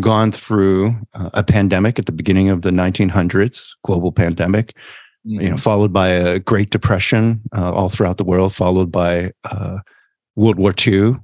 gone 0.00 0.32
through 0.32 0.96
uh, 1.14 1.30
a 1.34 1.44
pandemic 1.44 1.98
at 1.98 2.06
the 2.06 2.12
beginning 2.12 2.48
of 2.48 2.62
the 2.62 2.70
1900s, 2.70 3.70
global 3.84 4.10
pandemic, 4.10 4.74
mm-hmm. 5.26 5.40
you 5.40 5.50
know, 5.50 5.56
followed 5.56 5.92
by 5.92 6.08
a 6.08 6.38
Great 6.38 6.70
Depression 6.70 7.42
uh, 7.56 7.72
all 7.72 7.88
throughout 7.88 8.16
the 8.18 8.24
world, 8.24 8.54
followed 8.54 8.90
by 8.90 9.32
uh, 9.44 9.78
World 10.34 10.58
War 10.58 10.74
II, 10.86 11.16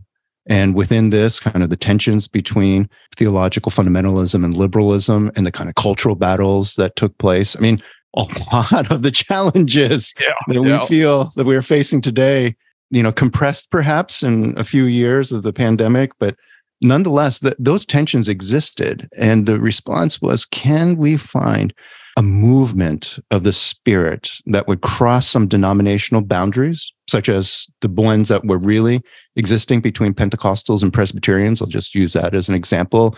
and 0.49 0.75
within 0.75 1.11
this, 1.11 1.39
kind 1.39 1.63
of 1.63 1.71
the 1.71 1.77
tensions 1.77 2.27
between 2.27 2.89
theological 3.17 3.71
fundamentalism 3.71 4.45
and 4.45 4.55
liberalism 4.57 5.31
and 5.37 5.47
the 5.47 5.53
kind 5.53 5.69
of 5.69 5.77
cultural 5.77 6.15
battles 6.15 6.75
that 6.77 6.97
took 6.97 7.17
place. 7.19 7.55
I 7.55 7.61
mean, 7.61 7.79
a 8.17 8.25
lot 8.53 8.91
of 8.91 9.03
the 9.03 9.11
challenges 9.11 10.15
yeah, 10.19 10.27
that 10.49 10.63
yeah. 10.63 10.81
we 10.81 10.87
feel 10.87 11.31
that 11.37 11.47
we're 11.47 11.63
facing 11.63 12.01
today, 12.01 12.57
you 12.91 13.03
know, 13.03 13.13
compressed 13.13 13.71
perhaps 13.71 14.23
in 14.23 14.59
a 14.59 14.65
few 14.65 14.85
years 14.85 15.33
of 15.33 15.43
the 15.43 15.53
pandemic, 15.53 16.13
but 16.19 16.35
nonetheless, 16.81 17.41
that 17.41 17.57
those 17.59 17.85
tensions 17.85 18.29
existed. 18.29 19.09
And 19.19 19.47
the 19.47 19.61
response 19.61 20.23
was 20.23 20.47
can 20.47 20.97
we 20.97 21.17
find 21.17 21.75
a 22.17 22.23
movement 22.23 23.19
of 23.31 23.45
the 23.45 23.53
spirit 23.53 24.33
that 24.47 24.67
would 24.67 24.81
cross 24.81 25.29
some 25.29 25.47
denominational 25.47 26.23
boundaries, 26.23 26.93
such 27.09 27.29
as 27.29 27.67
the 27.81 27.89
ones 27.89 28.29
that 28.29 28.45
were 28.45 28.59
really 28.59 29.03
existing 29.37 29.81
between 29.81 30.15
Pentecostals 30.15 30.83
and 30.83 30.93
Presbyterians. 30.93 31.61
I'll 31.61 31.69
just 31.69 31.95
use 31.95 32.13
that 32.13 32.35
as 32.35 32.49
an 32.49 32.55
example. 32.55 33.17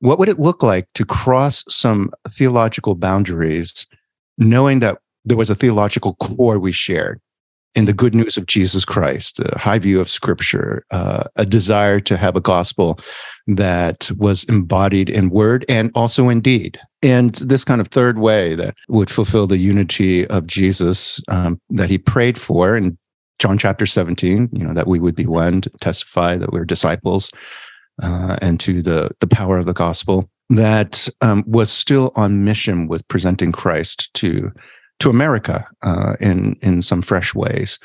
What 0.00 0.18
would 0.18 0.28
it 0.28 0.38
look 0.38 0.62
like 0.62 0.86
to 0.94 1.04
cross 1.04 1.64
some 1.68 2.10
theological 2.28 2.94
boundaries, 2.94 3.86
knowing 4.38 4.78
that 4.78 4.98
there 5.24 5.36
was 5.36 5.50
a 5.50 5.54
theological 5.54 6.14
core 6.14 6.58
we 6.58 6.72
shared? 6.72 7.20
in 7.74 7.84
the 7.84 7.92
good 7.92 8.14
news 8.14 8.36
of 8.36 8.46
Jesus 8.46 8.84
Christ, 8.84 9.38
a 9.38 9.58
high 9.58 9.78
view 9.78 10.00
of 10.00 10.08
Scripture, 10.08 10.84
uh, 10.90 11.24
a 11.36 11.46
desire 11.46 12.00
to 12.00 12.16
have 12.16 12.34
a 12.34 12.40
gospel 12.40 12.98
that 13.46 14.10
was 14.18 14.44
embodied 14.44 15.08
in 15.08 15.30
word 15.30 15.64
and 15.68 15.90
also 15.94 16.28
in 16.28 16.40
deed. 16.40 16.80
And 17.02 17.34
this 17.36 17.64
kind 17.64 17.80
of 17.80 17.88
third 17.88 18.18
way 18.18 18.54
that 18.56 18.74
would 18.88 19.10
fulfill 19.10 19.46
the 19.46 19.58
unity 19.58 20.26
of 20.26 20.46
Jesus 20.46 21.20
um, 21.28 21.60
that 21.70 21.88
he 21.88 21.96
prayed 21.98 22.38
for 22.38 22.76
in 22.76 22.98
John 23.38 23.56
chapter 23.56 23.86
17, 23.86 24.50
you 24.52 24.66
know, 24.66 24.74
that 24.74 24.86
we 24.86 24.98
would 24.98 25.14
be 25.14 25.26
one 25.26 25.62
to 25.62 25.70
testify 25.80 26.36
that 26.36 26.52
we're 26.52 26.66
disciples 26.66 27.30
uh, 28.02 28.36
and 28.42 28.60
to 28.60 28.82
the, 28.82 29.10
the 29.20 29.26
power 29.26 29.56
of 29.56 29.64
the 29.64 29.72
gospel 29.72 30.28
that 30.50 31.08
um, 31.20 31.44
was 31.46 31.70
still 31.70 32.12
on 32.16 32.44
mission 32.44 32.88
with 32.88 33.06
presenting 33.08 33.52
Christ 33.52 34.12
to 34.14 34.52
to 34.98 35.08
America 35.08 35.66
uh, 35.82 36.16
in 36.20 36.56
in 36.60 36.82
some 36.82 37.00
fresh 37.00 37.34
ways. 37.34 37.78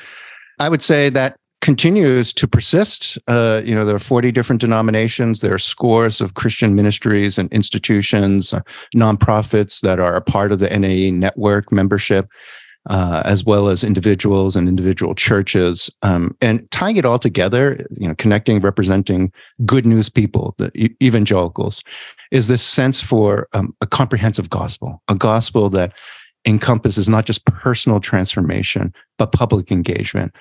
I 0.58 0.68
would 0.68 0.82
say 0.82 1.08
that 1.10 1.36
continues 1.66 2.32
to 2.32 2.46
persist. 2.46 3.18
Uh, 3.26 3.60
you 3.64 3.74
know, 3.74 3.84
there 3.84 3.96
are 3.96 3.98
40 3.98 4.30
different 4.30 4.60
denominations. 4.60 5.40
There 5.40 5.52
are 5.52 5.58
scores 5.58 6.20
of 6.20 6.34
Christian 6.34 6.76
ministries 6.76 7.38
and 7.38 7.52
institutions, 7.52 8.54
uh, 8.54 8.60
nonprofits 8.94 9.80
that 9.80 9.98
are 9.98 10.14
a 10.14 10.20
part 10.20 10.52
of 10.52 10.60
the 10.60 10.68
NAE 10.68 11.10
network 11.10 11.72
membership, 11.72 12.28
uh, 12.88 13.22
as 13.24 13.44
well 13.44 13.66
as 13.66 13.82
individuals 13.82 14.54
and 14.54 14.68
individual 14.68 15.12
churches. 15.16 15.90
Um, 16.02 16.36
and 16.40 16.70
tying 16.70 16.98
it 16.98 17.04
all 17.04 17.18
together, 17.18 17.84
you 17.90 18.06
know, 18.06 18.14
connecting, 18.14 18.60
representing 18.60 19.32
good 19.64 19.84
news 19.84 20.08
people, 20.08 20.54
the 20.58 20.70
evangelicals, 21.02 21.82
is 22.30 22.46
this 22.46 22.62
sense 22.62 23.02
for 23.02 23.48
um, 23.54 23.74
a 23.80 23.88
comprehensive 23.88 24.50
gospel, 24.50 25.02
a 25.08 25.16
gospel 25.16 25.68
that 25.70 25.94
encompasses 26.46 27.08
not 27.08 27.26
just 27.26 27.44
personal 27.44 27.98
transformation, 27.98 28.94
but 29.18 29.32
public 29.32 29.72
engagement. 29.72 30.32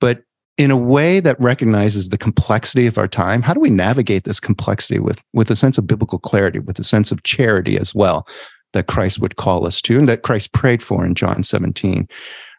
But 0.00 0.24
in 0.58 0.70
a 0.70 0.76
way 0.76 1.20
that 1.20 1.40
recognizes 1.40 2.08
the 2.08 2.18
complexity 2.18 2.86
of 2.86 2.98
our 2.98 3.08
time, 3.08 3.42
how 3.42 3.54
do 3.54 3.60
we 3.60 3.70
navigate 3.70 4.24
this 4.24 4.40
complexity 4.40 4.98
with, 4.98 5.24
with 5.32 5.50
a 5.50 5.56
sense 5.56 5.78
of 5.78 5.86
biblical 5.86 6.18
clarity, 6.18 6.58
with 6.58 6.78
a 6.78 6.84
sense 6.84 7.10
of 7.10 7.22
charity 7.22 7.78
as 7.78 7.94
well, 7.94 8.26
that 8.72 8.86
Christ 8.86 9.18
would 9.18 9.36
call 9.36 9.66
us 9.66 9.80
to 9.82 9.98
and 9.98 10.08
that 10.08 10.22
Christ 10.22 10.52
prayed 10.52 10.82
for 10.82 11.06
in 11.06 11.14
John 11.14 11.42
17? 11.42 12.06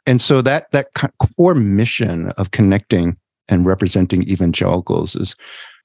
And 0.06 0.20
so 0.20 0.42
that, 0.42 0.72
that 0.72 0.88
core 1.20 1.56
mission 1.56 2.30
of 2.32 2.52
connecting 2.52 3.16
and 3.48 3.66
representing 3.66 4.24
evangelicals 4.24 5.16
is 5.16 5.36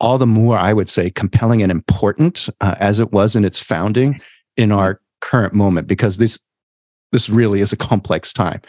all 0.01 0.19
the 0.19 0.27
more, 0.27 0.57
I 0.57 0.73
would 0.73 0.89
say, 0.89 1.11
compelling 1.11 1.63
and 1.63 1.73
important 1.73 2.49
uh, 2.61 2.75
as 2.79 3.01
it 3.01 3.13
was 3.13 3.37
in 3.37 3.45
its 3.45 3.59
founding 3.59 4.21
in 4.57 4.73
our 4.73 5.01
current 5.21 5.55
moment, 5.55 5.89
because 5.89 6.19
this 6.19 6.39
this 7.13 7.29
really 7.29 7.61
is 7.61 7.73
a 7.73 7.77
complex 7.77 8.33
time. 8.33 8.61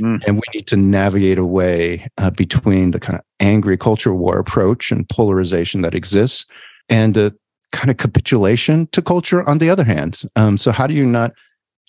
Mm. 0.00 0.22
And 0.26 0.36
we 0.36 0.42
need 0.54 0.66
to 0.68 0.76
navigate 0.76 1.38
a 1.38 1.44
way 1.44 2.06
uh, 2.18 2.30
between 2.30 2.90
the 2.90 3.00
kind 3.00 3.18
of 3.18 3.24
angry 3.40 3.76
culture 3.78 4.14
war 4.14 4.38
approach 4.38 4.92
and 4.92 5.08
polarization 5.08 5.80
that 5.82 5.94
exists 5.94 6.46
and 6.88 7.14
the 7.14 7.34
kind 7.72 7.90
of 7.90 7.96
capitulation 7.96 8.86
to 8.88 9.02
culture 9.02 9.48
on 9.48 9.58
the 9.58 9.70
other 9.70 9.84
hand. 9.84 10.22
Um, 10.36 10.58
so, 10.58 10.70
how 10.70 10.86
do 10.86 10.94
you 10.94 11.06
not 11.06 11.32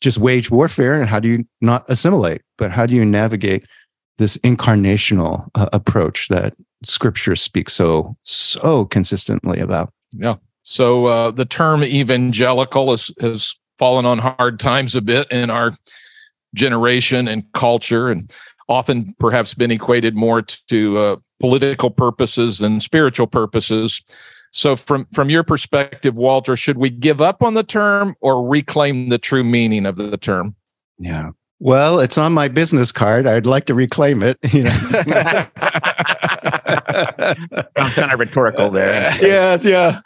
just 0.02 0.18
wage 0.18 0.52
warfare 0.52 1.00
and 1.00 1.10
how 1.10 1.20
do 1.20 1.28
you 1.30 1.46
not 1.62 1.86
assimilate, 1.90 2.42
but 2.58 2.72
how 2.72 2.86
do 2.86 2.96
you 2.96 3.06
navigate 3.06 3.66
this 4.18 4.38
incarnational 4.38 5.48
uh, 5.56 5.70
approach 5.74 6.28
that 6.30 6.56
scripture 6.84 7.36
speaks 7.36 7.74
so, 7.74 8.16
so 8.24 8.86
consistently 8.86 9.60
about? 9.60 9.92
Yeah. 10.12 10.36
So, 10.64 11.06
uh, 11.06 11.32
the 11.32 11.46
term 11.46 11.84
evangelical 11.84 12.92
is, 12.94 13.12
has 13.22 13.58
fallen 13.78 14.06
on 14.06 14.20
hard 14.20 14.60
times 14.60 14.96
a 14.96 15.02
bit 15.02 15.30
in 15.32 15.50
our 15.50 15.74
generation 16.56 17.28
and 17.28 17.44
culture, 17.54 18.10
and 18.10 18.32
often 18.70 19.16
perhaps 19.20 19.54
been 19.54 19.72
equated 19.72 20.16
more 20.16 20.42
to 20.42 20.98
uh, 20.98 21.16
political 21.40 21.90
purposes 21.90 22.60
than 22.60 22.80
spiritual 22.80 23.28
purposes. 23.28 24.02
So, 24.52 24.76
from 24.76 25.08
from 25.14 25.30
your 25.30 25.44
perspective, 25.44 26.16
Walter, 26.16 26.56
should 26.56 26.78
we 26.78 26.90
give 26.90 27.22
up 27.22 27.44
on 27.44 27.54
the 27.54 27.64
term 27.64 28.16
or 28.22 28.48
reclaim 28.48 29.10
the 29.10 29.18
true 29.18 29.44
meaning 29.44 29.86
of 29.86 29.98
the 29.98 30.18
term? 30.18 30.56
Yeah. 30.98 31.32
Well, 31.60 32.00
it's 32.00 32.18
on 32.20 32.34
my 32.34 32.48
business 32.50 32.92
card. 32.92 33.26
I'd 33.26 33.48
like 33.48 33.66
to 33.66 33.74
reclaim 33.74 34.22
it. 34.22 34.38
You 34.52 34.64
know. 34.64 34.72
Sounds 37.78 37.96
kind 37.96 38.12
of 38.12 38.20
rhetorical 38.20 38.70
there. 38.70 39.16
yeah, 39.22 39.58
yeah. 39.62 40.02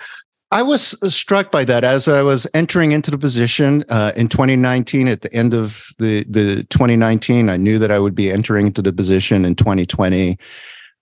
I 0.52 0.62
was 0.64 0.96
struck 1.14 1.50
by 1.50 1.64
that 1.66 1.86
as 1.86 2.10
I 2.10 2.22
was 2.22 2.46
entering 2.54 2.92
into 2.92 3.10
the 3.10 3.18
position 3.18 3.86
uh, 3.90 4.12
in 4.18 4.28
2019. 4.28 5.08
At 5.08 5.22
the 5.22 5.34
end 5.34 5.54
of 5.54 5.88
the 5.98 6.26
the 6.26 6.66
2019, 6.66 7.50
I 7.50 7.56
knew 7.56 7.80
that 7.80 7.90
I 7.90 8.00
would 8.00 8.16
be 8.16 8.30
entering 8.30 8.68
into 8.68 8.82
the 8.82 8.92
position 8.92 9.46
in 9.46 9.56
2020. 9.56 10.38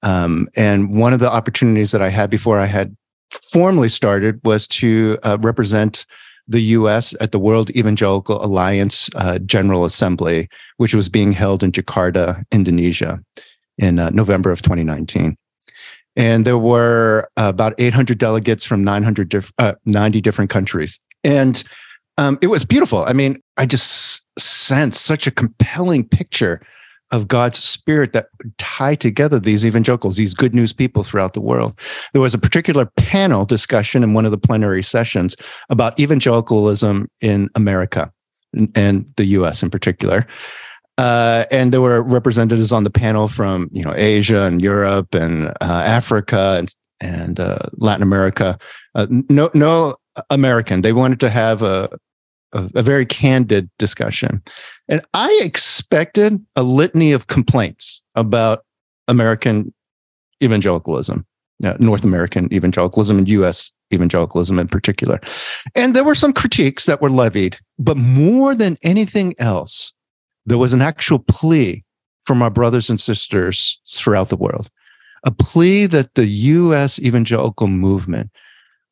Um, 0.03 0.48
and 0.56 0.96
one 0.96 1.13
of 1.13 1.20
the 1.20 1.32
opportunities 1.32 1.91
that 1.91 2.01
I 2.01 2.10
had 2.10 2.29
before 2.29 2.60
I 2.60 2.68
had 2.68 2.96
formally 3.32 3.89
started 3.89 4.39
was 4.44 4.68
to 4.68 5.18
uh, 5.24 5.39
represent 5.41 6.06
the 6.48 6.62
US 6.77 7.15
at 7.20 7.32
the 7.32 7.39
World 7.39 7.72
Evangelical 7.72 8.44
Alliance 8.44 9.10
uh, 9.15 9.39
General 9.39 9.84
Assembly, 9.84 10.48
which 10.77 10.94
was 10.94 11.10
being 11.10 11.32
held 11.32 11.63
in 11.63 11.72
Jakarta, 11.72 12.44
Indonesia 12.51 13.20
in 13.79 13.98
uh, 13.98 14.12
November 14.12 14.51
of 14.51 14.62
2019. 14.62 15.38
And 16.19 16.45
there 16.45 16.57
were 16.57 17.29
about 17.38 17.73
800 17.77 18.17
delegates 18.17 18.65
from 18.65 18.83
900 18.83 19.29
diff- 19.29 19.53
uh, 19.57 19.73
90 19.85 20.19
different 20.19 20.49
countries. 20.51 20.99
And 21.23 21.63
um, 22.17 22.38
it 22.41 22.47
was 22.47 22.65
beautiful. 22.65 23.05
I 23.07 23.13
mean, 23.13 23.41
I 23.55 23.65
just 23.65 24.21
sensed 24.38 25.05
such 25.05 25.27
a 25.27 25.31
compelling 25.31 26.05
picture 26.05 26.61
of 27.11 27.29
God's 27.29 27.57
spirit 27.57 28.11
that 28.11 28.27
tie 28.57 28.95
together 28.95 29.39
these 29.39 29.65
evangelicals, 29.65 30.17
these 30.17 30.33
good 30.33 30.53
news 30.53 30.73
people 30.73 31.03
throughout 31.03 31.33
the 31.33 31.41
world. 31.41 31.79
There 32.11 32.21
was 32.21 32.33
a 32.33 32.38
particular 32.38 32.85
panel 32.97 33.45
discussion 33.45 34.03
in 34.03 34.13
one 34.13 34.25
of 34.25 34.31
the 34.31 34.38
plenary 34.38 34.83
sessions 34.83 35.38
about 35.69 35.97
evangelicalism 35.97 37.09
in 37.21 37.49
America 37.55 38.11
and 38.75 39.05
the 39.15 39.25
US 39.25 39.63
in 39.63 39.69
particular. 39.69 40.27
Uh, 41.00 41.46
and 41.50 41.72
there 41.72 41.79
were 41.79 42.03
representatives 42.03 42.74
on 42.74 42.84
the 42.84 42.89
panel 42.89 43.29
from 43.29 43.70
you 43.72 43.82
know 43.82 43.94
Asia 43.96 44.44
and 44.44 44.62
Europe 44.62 45.15
and 45.15 45.48
uh, 45.62 45.84
Africa 45.86 46.58
and 46.60 46.75
and 47.00 47.39
uh, 47.39 47.60
Latin 47.77 48.03
America. 48.03 48.60
Uh, 48.96 49.08
no, 49.29 49.50
no 49.53 49.96
American. 50.29 50.82
They 50.82 50.91
wanted 50.91 51.22
to 51.22 51.29
have 51.29 51.62
a, 51.62 51.89
a, 52.51 52.70
a 52.75 52.84
very 52.84 53.06
candid 53.06 53.70
discussion. 53.79 54.44
And 54.89 55.01
I 55.13 55.39
expected 55.41 56.46
a 56.58 56.63
litany 56.63 57.13
of 57.13 57.27
complaints 57.27 58.03
about 58.15 58.65
American 59.08 59.74
evangelicalism, 60.44 61.25
uh, 61.63 61.77
North 61.79 62.03
American 62.03 62.53
evangelicalism, 62.53 63.18
and 63.18 63.29
US 63.29 63.72
evangelicalism 63.94 64.60
in 64.60 64.68
particular. 64.68 65.22
And 65.75 65.96
there 65.96 66.03
were 66.03 66.15
some 66.15 66.34
critiques 66.34 66.88
that 66.88 67.01
were 67.01 67.10
levied, 67.10 67.58
but 67.77 67.96
more 67.96 68.53
than 68.53 68.77
anything 68.84 69.34
else, 69.39 69.94
there 70.50 70.58
was 70.58 70.74
an 70.74 70.82
actual 70.82 71.20
plea 71.20 71.84
from 72.24 72.41
our 72.41 72.50
brothers 72.50 72.89
and 72.89 73.00
sisters 73.00 73.79
throughout 73.91 74.29
the 74.29 74.38
world, 74.38 74.70
a 75.24 75.32
plea 75.32 75.86
that 75.86 76.15
the 76.15 76.27
US 76.27 77.00
evangelical 77.00 77.68
movement 77.68 78.32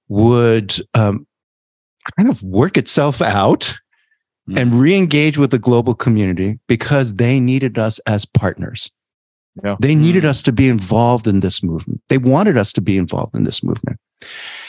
would 0.07 0.75
um, 0.93 1.27
kind 2.17 2.29
of 2.29 2.41
work 2.43 2.77
itself 2.77 3.21
out 3.21 3.77
mm. 4.49 4.59
and 4.59 4.73
re-engage 4.73 5.37
with 5.37 5.51
the 5.51 5.59
global 5.59 5.93
community 5.93 6.59
because 6.67 7.15
they 7.15 7.39
needed 7.39 7.77
us 7.77 7.99
as 8.07 8.25
partners. 8.25 8.91
Yeah. 9.63 9.75
They 9.79 9.95
needed 9.95 10.23
mm. 10.23 10.29
us 10.29 10.43
to 10.43 10.51
be 10.51 10.69
involved 10.69 11.27
in 11.27 11.39
this 11.39 11.63
movement. 11.63 12.01
They 12.09 12.17
wanted 12.17 12.57
us 12.57 12.71
to 12.73 12.81
be 12.81 12.97
involved 12.97 13.35
in 13.35 13.43
this 13.43 13.63
movement. 13.63 13.99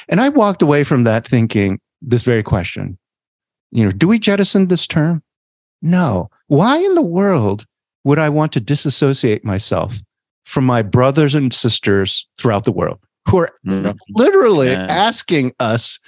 And 0.09 0.21
I 0.21 0.31
walked 0.31 0.63
away 0.63 0.85
from 0.85 1.05
that 1.05 1.27
thinking 1.27 1.81
this 2.01 2.23
very 2.23 2.43
question, 2.43 2.99
you 3.71 3.85
know, 3.85 3.91
do 3.91 4.09
we 4.09 4.19
jettison 4.19 4.69
this 4.69 4.87
term? 4.87 5.23
No. 5.83 6.31
Why 6.49 6.79
in 6.79 6.95
the 6.95 7.03
world 7.03 7.65
would 8.05 8.19
I 8.19 8.29
want 8.29 8.53
to 8.53 8.61
disassociate 8.61 9.45
myself 9.45 10.01
from 10.45 10.65
my 10.65 10.83
brothers 10.83 11.35
and 11.35 11.53
sisters 11.53 12.27
throughout 12.39 12.65
the 12.65 12.73
world 12.73 12.99
who 13.29 13.39
are 13.39 13.51
mm. 13.67 13.97
literally 14.11 14.71
yeah. 14.71 14.87
asking 14.89 15.53
us 15.61 16.01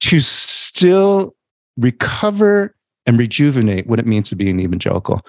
to 0.00 0.20
still 0.20 1.34
recover 1.76 2.74
and 3.06 3.18
rejuvenate 3.18 3.86
what 3.86 3.98
it 3.98 4.06
means 4.06 4.28
to 4.28 4.36
be 4.36 4.50
an 4.50 4.60
evangelical. 4.60 5.20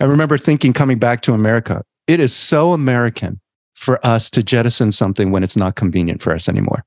I 0.00 0.04
remember 0.04 0.38
thinking 0.38 0.72
coming 0.72 0.98
back 0.98 1.20
to 1.22 1.34
America, 1.34 1.84
it 2.06 2.20
is 2.20 2.34
so 2.34 2.72
American 2.72 3.40
for 3.74 4.04
us 4.04 4.28
to 4.30 4.42
jettison 4.42 4.90
something 4.90 5.30
when 5.30 5.44
it's 5.44 5.56
not 5.56 5.76
convenient 5.76 6.20
for 6.20 6.32
us 6.34 6.48
anymore. 6.48 6.84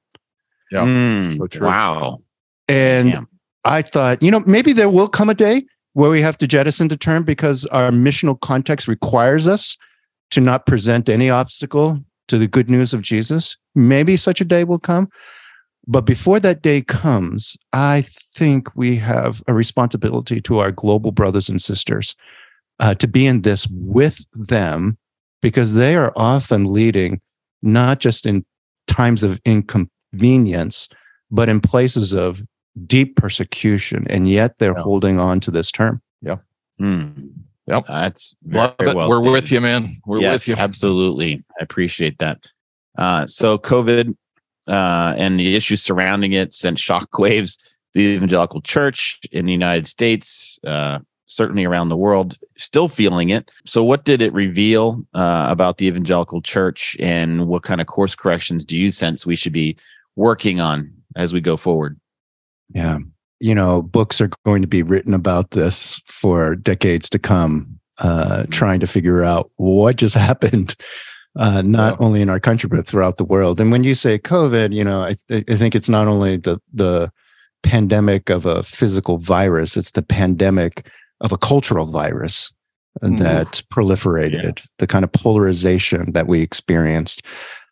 Yeah. 0.72 0.84
Mm, 0.84 1.38
so 1.38 1.48
true. 1.48 1.68
Wow. 1.68 2.22
And 2.68 3.12
Damn. 3.12 3.28
I 3.64 3.82
thought, 3.82 4.22
you 4.22 4.32
know, 4.32 4.42
maybe 4.42 4.74
there 4.74 4.90
will 4.90 5.08
come 5.08 5.30
a 5.30 5.34
day 5.34 5.64
where 5.94 6.10
we 6.10 6.22
have 6.22 6.38
to 6.38 6.48
jettison 6.48 6.88
the 6.88 6.98
term 6.98 7.24
because 7.24 7.66
our 7.68 7.92
missional 7.92 8.40
context 8.40 8.88
requires 8.88 9.48
us 9.48 9.78
to 10.32 10.40
not 10.40 10.66
present 10.66 11.10
any 11.10 11.30
obstacle 11.30 12.00
to 12.28 12.38
the 12.38 12.48
good 12.48 12.70
news 12.70 12.94
of 12.94 13.02
Jesus. 13.02 13.58
Maybe 13.76 14.16
such 14.16 14.42
a 14.42 14.46
day 14.46 14.64
will 14.64 14.80
come. 14.80 15.10
But 15.88 16.02
before 16.02 16.40
that 16.40 16.62
day 16.62 16.82
comes, 16.82 17.58
I 17.74 18.06
think 18.36 18.70
we 18.76 18.96
have 18.98 19.44
a 19.48 19.54
responsibility 19.54 20.40
to 20.42 20.60
our 20.60 20.72
global 20.72 21.12
brothers 21.12 21.50
and 21.50 21.62
sisters 21.62 22.16
uh, 22.80 22.96
to 22.96 23.08
be 23.08 23.26
in 23.26 23.42
this 23.42 23.68
with 23.68 24.26
them 24.34 24.98
because 25.42 25.74
they 25.74 25.96
are 25.96 26.14
often 26.16 26.72
leading 26.72 27.20
not 27.62 28.00
just 28.00 28.26
in 28.26 28.46
times 28.88 29.24
of 29.24 29.42
inconvenience, 29.46 30.88
but 31.30 31.50
in 31.50 31.60
places 31.60 32.14
of 32.14 32.44
deep 32.86 33.16
persecution. 33.16 34.06
And 34.10 34.30
yet 34.30 34.58
they're 34.58 34.74
yeah. 34.76 34.84
holding 34.84 35.20
on 35.20 35.40
to 35.42 35.52
this 35.52 35.72
term. 35.72 36.02
Yeah. 36.22 36.38
Hmm. 36.78 37.10
Yep. 37.68 37.86
That's 37.88 38.36
Love 38.46 38.76
it. 38.80 38.96
Well 38.96 39.10
We're 39.10 39.32
with 39.32 39.52
you, 39.52 39.62
man. 39.62 40.02
We're 40.06 40.20
yes, 40.20 40.48
with 40.48 40.58
you. 40.58 40.62
Absolutely. 40.62 41.44
I 41.60 41.64
appreciate 41.64 42.20
that. 42.20 42.52
Uh, 42.98 43.26
so 43.28 43.58
COVID 43.58 44.16
uh, 44.68 45.14
and 45.18 45.40
the 45.40 45.56
issues 45.56 45.82
surrounding 45.82 46.34
it 46.34 46.54
sent 46.54 46.78
shockwaves. 46.78 47.58
The 47.94 48.02
evangelical 48.02 48.62
church 48.62 49.20
in 49.34 49.46
the 49.46 49.52
United 49.52 49.86
States, 49.86 50.58
uh, 50.66 51.00
certainly 51.28 51.66
around 51.66 51.90
the 51.90 51.98
world, 51.98 52.38
still 52.58 52.88
feeling 52.88 53.32
it. 53.32 53.52
So, 53.66 53.84
what 53.84 54.06
did 54.06 54.22
it 54.22 54.32
reveal 54.32 55.06
uh, 55.14 55.48
about 55.50 55.78
the 55.78 55.88
evangelical 55.88 56.42
church, 56.42 56.96
and 57.02 57.48
what 57.48 57.64
kind 57.64 57.82
of 57.82 57.88
course 57.88 58.16
corrections 58.16 58.64
do 58.64 58.80
you 58.80 58.92
sense 58.92 59.26
we 59.26 59.36
should 59.36 59.52
be 59.52 59.76
working 60.16 60.62
on 60.62 60.90
as 61.18 61.34
we 61.34 61.42
go 61.42 61.58
forward? 61.58 62.00
Yeah. 62.74 63.00
You 63.40 63.56
know, 63.56 63.82
books 63.82 64.22
are 64.22 64.30
going 64.46 64.62
to 64.62 64.68
be 64.68 64.84
written 64.84 65.14
about 65.14 65.52
this 65.52 66.02
for 66.06 66.56
decades 66.56 67.10
to 67.10 67.20
come, 67.20 67.80
uh, 68.00 68.42
mm-hmm. 68.42 68.52
trying 68.52 68.80
to 68.82 68.88
figure 68.88 69.24
out 69.24 69.52
what 69.58 69.96
just 69.96 70.16
happened 70.30 70.76
uh, 71.38 71.62
not 71.66 72.00
only 72.00 72.22
in 72.22 72.30
our 72.30 72.40
country 72.40 72.70
but 72.70 72.86
throughout 72.86 73.18
the 73.18 73.24
world. 73.24 73.60
And 73.60 73.72
when 73.72 73.84
you 73.84 73.96
say 73.96 74.20
COVID, 74.20 74.74
you 74.74 74.84
know, 74.84 75.02
I, 75.02 75.16
I 75.30 75.56
think 75.56 75.76
it's 75.76 75.90
not 75.90 76.08
only 76.08 76.38
the 76.38 76.60
the 76.74 77.12
pandemic 77.64 78.30
of 78.30 78.46
a 78.46 78.64
physical 78.64 79.18
virus; 79.18 79.78
it's 79.78 79.92
the 79.92 80.02
pandemic 80.02 80.90
of 81.22 81.32
a 81.32 81.38
cultural 81.38 81.86
virus 81.86 82.52
mm. 83.02 83.18
that 83.18 83.64
proliferated. 83.72 84.60
Yeah. 84.60 84.66
The 84.80 84.88
kind 84.88 85.06
of 85.06 85.12
polarization 85.12 86.12
that 86.14 86.28
we 86.28 86.42
experienced, 86.42 87.24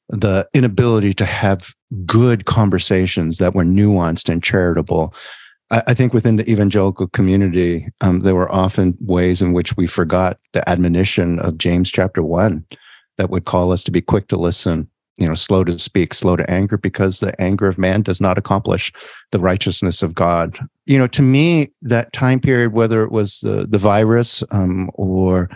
the 0.10 0.48
inability 0.54 1.14
to 1.14 1.26
have 1.26 1.74
good 2.06 2.46
conversations 2.46 3.38
that 3.38 3.56
were 3.56 3.64
nuanced 3.64 4.30
and 4.30 4.44
charitable. 4.44 5.14
I, 5.72 5.84
I 5.88 5.94
think 5.94 6.14
within 6.14 6.36
the 6.36 6.50
evangelical 6.50 7.08
community, 7.08 7.88
um, 8.02 8.22
there 8.22 8.36
were 8.36 8.52
often 8.52 8.98
ways 9.02 9.42
in 9.42 9.54
which 9.54 9.78
we 9.78 9.88
forgot 9.88 10.38
the 10.54 10.68
admonition 10.68 11.40
of 11.40 11.58
James 11.58 11.92
chapter 11.92 12.24
one 12.24 12.66
that 13.18 13.30
would 13.30 13.46
call 13.46 13.72
us 13.72 13.84
to 13.84 13.92
be 13.92 14.02
quick 14.02 14.28
to 14.30 14.38
listen, 14.38 14.90
you 15.18 15.28
know, 15.28 15.34
slow 15.34 15.64
to 15.64 15.78
speak, 15.78 16.14
slow 16.14 16.36
to 16.36 16.50
anger, 16.50 16.78
because 16.78 17.20
the 17.20 17.40
anger 17.40 17.68
of 17.68 17.78
man 17.78 18.02
does 18.02 18.22
not 18.22 18.38
accomplish 18.38 18.92
the 19.32 19.40
righteousness 19.40 20.02
of 20.02 20.16
God. 20.16 20.58
You 20.86 20.98
know, 20.98 21.08
to 21.08 21.22
me, 21.22 21.70
that 21.82 22.14
time 22.14 22.40
period, 22.40 22.74
whether 22.74 23.04
it 23.04 23.12
was 23.12 23.42
the 23.42 23.68
the 23.70 23.78
virus 23.78 24.44
um, 24.52 24.90
or 24.94 25.50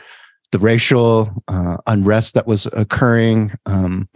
the 0.52 0.60
racial 0.60 1.32
uh, 1.48 1.78
unrest 1.88 2.36
that 2.36 2.46
was 2.46 2.68
occurring, 2.74 3.52
um, 3.66 4.08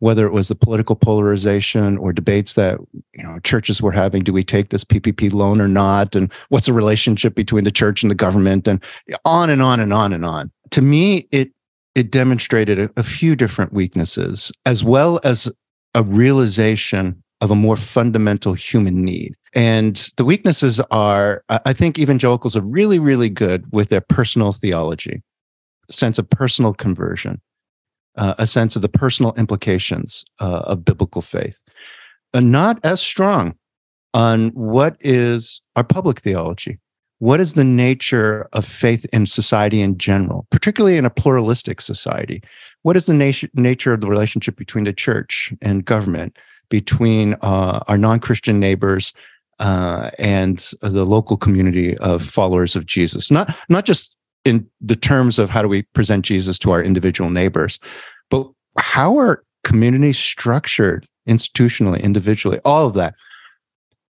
whether 0.00 0.26
it 0.26 0.32
was 0.32 0.48
the 0.48 0.54
political 0.54 0.94
polarization 0.94 1.96
or 1.98 2.12
debates 2.12 2.54
that 2.54 2.78
you 3.14 3.22
know 3.22 3.38
churches 3.40 3.80
were 3.80 3.92
having 3.92 4.22
do 4.22 4.32
we 4.32 4.44
take 4.44 4.70
this 4.70 4.84
ppp 4.84 5.32
loan 5.32 5.60
or 5.60 5.68
not? 5.68 6.14
And 6.14 6.32
what's 6.48 6.66
the 6.66 6.72
relationship 6.72 7.34
between 7.34 7.64
the 7.64 7.70
church 7.70 8.02
and 8.02 8.10
the 8.10 8.16
government? 8.16 8.68
And 8.68 8.82
on 9.24 9.50
and 9.50 9.62
on 9.62 9.80
and 9.80 9.92
on 9.92 10.12
and 10.12 10.24
on. 10.24 10.50
To 10.70 10.82
me 10.82 11.28
it 11.32 11.50
it 11.94 12.10
demonstrated 12.10 12.78
a, 12.78 12.90
a 12.98 13.02
few 13.02 13.34
different 13.34 13.72
weaknesses, 13.72 14.52
as 14.66 14.84
well 14.84 15.18
as 15.24 15.50
a 15.94 16.02
realization 16.02 17.22
of 17.40 17.50
a 17.50 17.54
more 17.54 17.76
fundamental 17.76 18.52
human 18.52 19.02
need. 19.02 19.34
And 19.54 19.96
the 20.16 20.24
weaknesses 20.24 20.78
are, 20.90 21.42
I 21.48 21.72
think 21.72 21.98
evangelicals 21.98 22.54
are 22.54 22.62
really, 22.62 22.98
really 22.98 23.30
good 23.30 23.64
with 23.72 23.88
their 23.88 24.02
personal 24.02 24.52
theology, 24.52 25.22
sense 25.90 26.18
of 26.18 26.28
personal 26.28 26.74
conversion, 26.74 27.40
uh, 28.16 28.34
a 28.38 28.46
sense 28.46 28.76
of 28.76 28.82
the 28.82 28.88
personal 28.88 29.34
implications 29.34 30.24
uh, 30.40 30.62
of 30.64 30.84
biblical 30.84 31.22
faith, 31.22 31.60
and 32.34 32.52
not 32.52 32.78
as 32.84 33.00
strong 33.00 33.56
on 34.14 34.48
what 34.50 34.96
is 35.00 35.60
our 35.76 35.84
public 35.84 36.20
theology, 36.20 36.78
what 37.18 37.40
is 37.40 37.54
the 37.54 37.64
nature 37.64 38.48
of 38.52 38.64
faith 38.64 39.06
in 39.12 39.26
society 39.26 39.80
in 39.80 39.96
general, 39.96 40.46
particularly 40.50 40.98
in 40.98 41.06
a 41.06 41.10
pluralistic 41.10 41.80
society? 41.80 42.42
What 42.82 42.96
is 42.96 43.06
the 43.06 43.14
nat- 43.14 43.54
nature 43.54 43.92
of 43.92 44.00
the 44.00 44.08
relationship 44.08 44.56
between 44.56 44.84
the 44.84 44.92
church 44.92 45.52
and 45.62 45.84
government, 45.84 46.38
between 46.68 47.34
uh, 47.40 47.80
our 47.88 47.96
non 47.96 48.20
Christian 48.20 48.60
neighbors 48.60 49.14
uh, 49.60 50.10
and 50.18 50.58
the 50.82 51.06
local 51.06 51.38
community 51.38 51.96
of 51.98 52.22
followers 52.22 52.76
of 52.76 52.84
Jesus? 52.84 53.30
Not, 53.30 53.56
not 53.70 53.86
just 53.86 54.14
in 54.46 54.64
the 54.80 54.94
terms 54.94 55.40
of 55.40 55.50
how 55.50 55.60
do 55.60 55.68
we 55.68 55.82
present 55.82 56.24
Jesus 56.24 56.56
to 56.60 56.70
our 56.70 56.80
individual 56.80 57.30
neighbors, 57.30 57.80
but 58.30 58.46
how 58.78 59.18
are 59.18 59.42
communities 59.64 60.18
structured 60.18 61.04
institutionally, 61.28 62.00
individually, 62.00 62.60
all 62.64 62.86
of 62.86 62.94
that. 62.94 63.16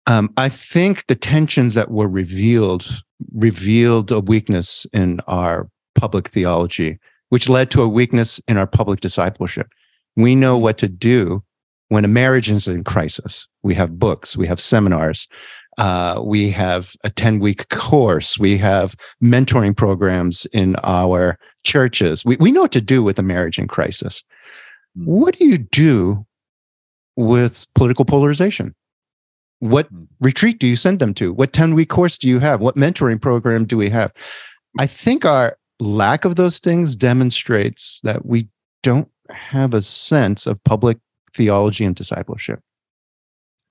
Um, 0.06 0.30
I 0.36 0.50
think 0.50 1.06
the 1.06 1.14
tensions 1.14 1.72
that 1.74 1.90
were 1.90 2.08
revealed 2.08 3.02
revealed 3.32 4.12
a 4.12 4.20
weakness 4.20 4.86
in 4.92 5.20
our 5.26 5.68
public 5.94 6.28
theology, 6.28 6.98
which 7.30 7.48
led 7.48 7.70
to 7.70 7.82
a 7.82 7.88
weakness 7.88 8.38
in 8.46 8.58
our 8.58 8.66
public 8.66 9.00
discipleship. 9.00 9.68
We 10.14 10.34
know 10.34 10.58
what 10.58 10.76
to 10.78 10.88
do 10.88 11.42
when 11.88 12.04
a 12.04 12.08
marriage 12.08 12.50
is 12.50 12.68
in 12.68 12.84
crisis. 12.84 13.48
We 13.62 13.74
have 13.74 13.98
books, 13.98 14.36
we 14.36 14.46
have 14.46 14.60
seminars, 14.60 15.26
uh, 15.78 16.20
we 16.24 16.50
have 16.50 16.94
a 17.04 17.10
10 17.10 17.38
week 17.38 17.68
course, 17.68 18.38
we 18.38 18.58
have 18.58 18.96
mentoring 19.22 19.76
programs 19.76 20.44
in 20.46 20.76
our 20.82 21.38
churches. 21.64 22.24
We, 22.24 22.36
we 22.36 22.52
know 22.52 22.62
what 22.62 22.72
to 22.72 22.80
do 22.80 23.02
with 23.02 23.18
a 23.18 23.22
marriage 23.22 23.58
in 23.58 23.68
crisis. 23.68 24.24
Hmm. 24.96 25.04
What 25.04 25.38
do 25.38 25.46
you 25.46 25.58
do 25.58 26.26
with 27.16 27.66
political 27.74 28.04
polarization? 28.04 28.74
What 29.60 29.86
hmm. 29.86 30.04
retreat 30.20 30.58
do 30.58 30.66
you 30.66 30.76
send 30.76 30.98
them 30.98 31.14
to? 31.14 31.32
What 31.32 31.52
10 31.52 31.74
week 31.74 31.88
course 31.88 32.18
do 32.18 32.28
you 32.28 32.40
have? 32.40 32.60
What 32.60 32.76
mentoring 32.76 33.20
program 33.20 33.64
do 33.64 33.76
we 33.76 33.88
have? 33.90 34.12
I 34.78 34.86
think 34.86 35.24
our 35.24 35.56
lack 35.80 36.24
of 36.24 36.34
those 36.34 36.58
things 36.58 36.96
demonstrates 36.96 38.00
that 38.02 38.26
we 38.26 38.48
don't 38.82 39.08
have 39.30 39.74
a 39.74 39.82
sense 39.82 40.46
of 40.46 40.62
public 40.64 40.98
theology 41.36 41.84
and 41.84 41.94
discipleship. 41.94 42.60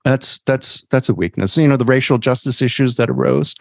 That's 0.08 0.38
that's 0.46 0.82
that's 0.88 1.10
a 1.10 1.14
weakness. 1.14 1.58
You 1.58 1.68
know, 1.68 1.76
the 1.76 1.84
racial 1.84 2.16
justice 2.16 2.62
issues 2.62 2.96
that 2.96 3.10
arose 3.10 3.54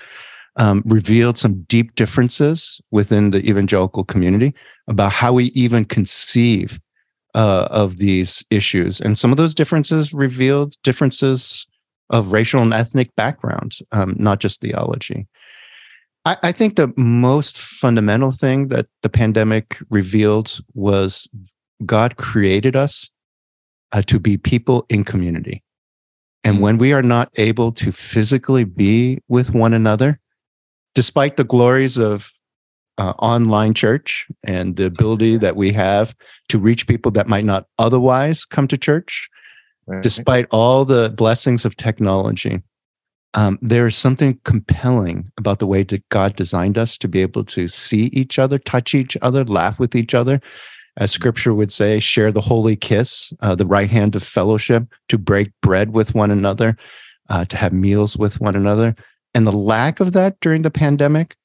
um, 0.56 0.82
revealed 0.86 1.38
some 1.38 1.64
deep 1.64 1.96
differences 1.96 2.80
within 2.90 3.32
the 3.32 3.46
evangelical 3.48 4.06
community 4.06 4.56
about 4.88 5.12
how 5.12 5.34
we 5.34 5.46
even 5.48 5.84
conceive 5.84 6.80
uh, 7.36 7.68
of 7.70 7.98
these 7.98 8.46
issues, 8.50 9.02
and 9.02 9.20
some 9.20 9.32
of 9.32 9.38
those 9.38 9.54
differences 9.54 10.14
revealed 10.14 10.76
differences 10.84 11.68
of 12.12 12.32
racial 12.32 12.62
and 12.62 12.74
ethnic 12.74 13.14
background, 13.18 13.80
um, 13.92 14.16
not 14.18 14.40
just 14.40 14.62
theology. 14.62 15.28
I, 16.26 16.52
think 16.52 16.76
the 16.76 16.94
most 16.98 17.58
fundamental 17.58 18.34
thing 18.34 18.68
that 18.68 18.88
the 19.02 19.08
pandemic 19.08 19.78
revealed 19.90 20.60
was 20.74 21.26
God 21.86 22.18
created 22.18 22.76
us 22.76 23.10
uh, 23.94 24.02
to 24.04 24.20
be 24.20 24.36
people 24.36 24.86
in 24.90 25.06
community. 25.06 25.64
And 26.48 26.62
when 26.62 26.78
we 26.78 26.94
are 26.94 27.04
not 27.04 27.30
able 27.36 27.74
to 27.74 27.92
physically 27.92 28.64
be 28.64 29.22
with 29.28 29.54
one 29.54 29.74
another, 29.74 30.18
despite 30.96 31.36
the 31.36 31.44
glories 31.44 31.98
of 31.98 32.32
uh, 32.98 33.12
online 33.20 33.74
church 33.74 34.26
and 34.46 34.78
the 34.78 34.86
ability 34.86 35.36
that 35.40 35.58
we 35.58 35.74
have 35.74 36.16
to 36.48 36.58
reach 36.58 36.88
people 36.88 37.12
that 37.12 37.28
might 37.28 37.44
not 37.44 37.66
otherwise 37.80 38.46
come 38.46 38.66
to 38.70 38.78
church, 38.78 39.30
right. 39.88 40.02
despite 40.02 40.48
all 40.50 40.86
the 40.86 41.10
blessings 41.10 41.66
of 41.66 41.76
technology, 41.76 42.62
um, 43.34 43.60
there 43.62 43.86
is 43.86 43.98
something 43.98 44.40
compelling 44.46 45.30
about 45.38 45.60
the 45.60 45.68
way 45.68 45.84
that 45.84 46.08
God 46.08 46.38
designed 46.38 46.78
us 46.78 46.98
to 47.00 47.10
be 47.10 47.22
able 47.22 47.44
to 47.44 47.68
see 47.68 48.06
each 48.14 48.40
other, 48.40 48.58
touch 48.58 48.96
each 48.96 49.18
other, 49.22 49.44
laugh 49.44 49.82
with 49.82 49.98
each 49.98 50.14
other, 50.14 50.40
as 50.98 51.12
scripture 51.12 51.54
would 51.54 51.72
say, 51.72 52.00
share 52.00 52.32
the 52.32 52.42
holy 52.42 52.76
kiss, 52.76 53.32
uh, 53.42 53.56
the 53.56 53.66
right 53.66 53.90
hand 53.90 54.16
of 54.16 54.24
fellowship, 54.24 54.88
to 55.10 55.18
break 55.18 55.52
bread 55.62 55.94
with 55.94 56.16
one 56.16 56.32
another, 56.32 56.76
uh, 57.30 57.46
to 57.46 57.58
have 57.58 57.72
meals 57.72 58.18
with 58.18 58.42
one 58.42 58.56
another. 58.56 58.96
And 59.34 59.46
the 59.46 59.52
lack 59.52 60.00
of 60.00 60.14
that 60.14 60.40
during 60.40 60.64
the 60.64 60.72
pandemic, 60.72 61.36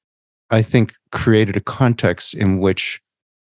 I 0.50 0.62
think, 0.62 0.94
created 1.10 1.56
a 1.56 1.60
context 1.60 2.34
in 2.34 2.60
which 2.60 3.00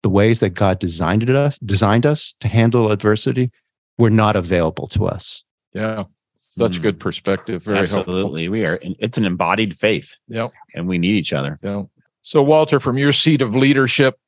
the 0.03 0.11
ways 0.11 0.41
that 0.41 0.51
God 0.51 0.79
designed 0.79 1.29
us, 1.31 1.59
designed 1.61 2.05
us 2.05 2.35
to 2.41 2.49
handle 2.49 2.93
adversity, 2.93 3.51
were 3.97 4.11
not 4.11 4.37
available 4.37 4.87
to 4.89 5.07
us. 5.07 5.43
Yeah, 5.73 6.05
such 6.37 6.79
mm. 6.79 6.83
good 6.83 7.01
perspective. 7.01 7.63
Very 7.63 7.79
absolutely. 7.79 8.43
Helpful. 8.43 8.53
We 8.53 8.67
are. 8.67 8.79
It's 8.99 9.17
an 9.17 9.25
embodied 9.25 9.79
faith. 9.79 10.17
Yep. 10.29 10.53
And 10.75 10.87
we 10.87 10.99
need 10.99 11.15
each 11.15 11.33
other. 11.33 11.59
Yeah. 11.63 11.85
So, 12.21 12.43
Walter, 12.43 12.81
from 12.81 12.99
your 12.99 13.13
seat 13.13 13.41
of 13.41 13.57
leadership, 13.57 14.19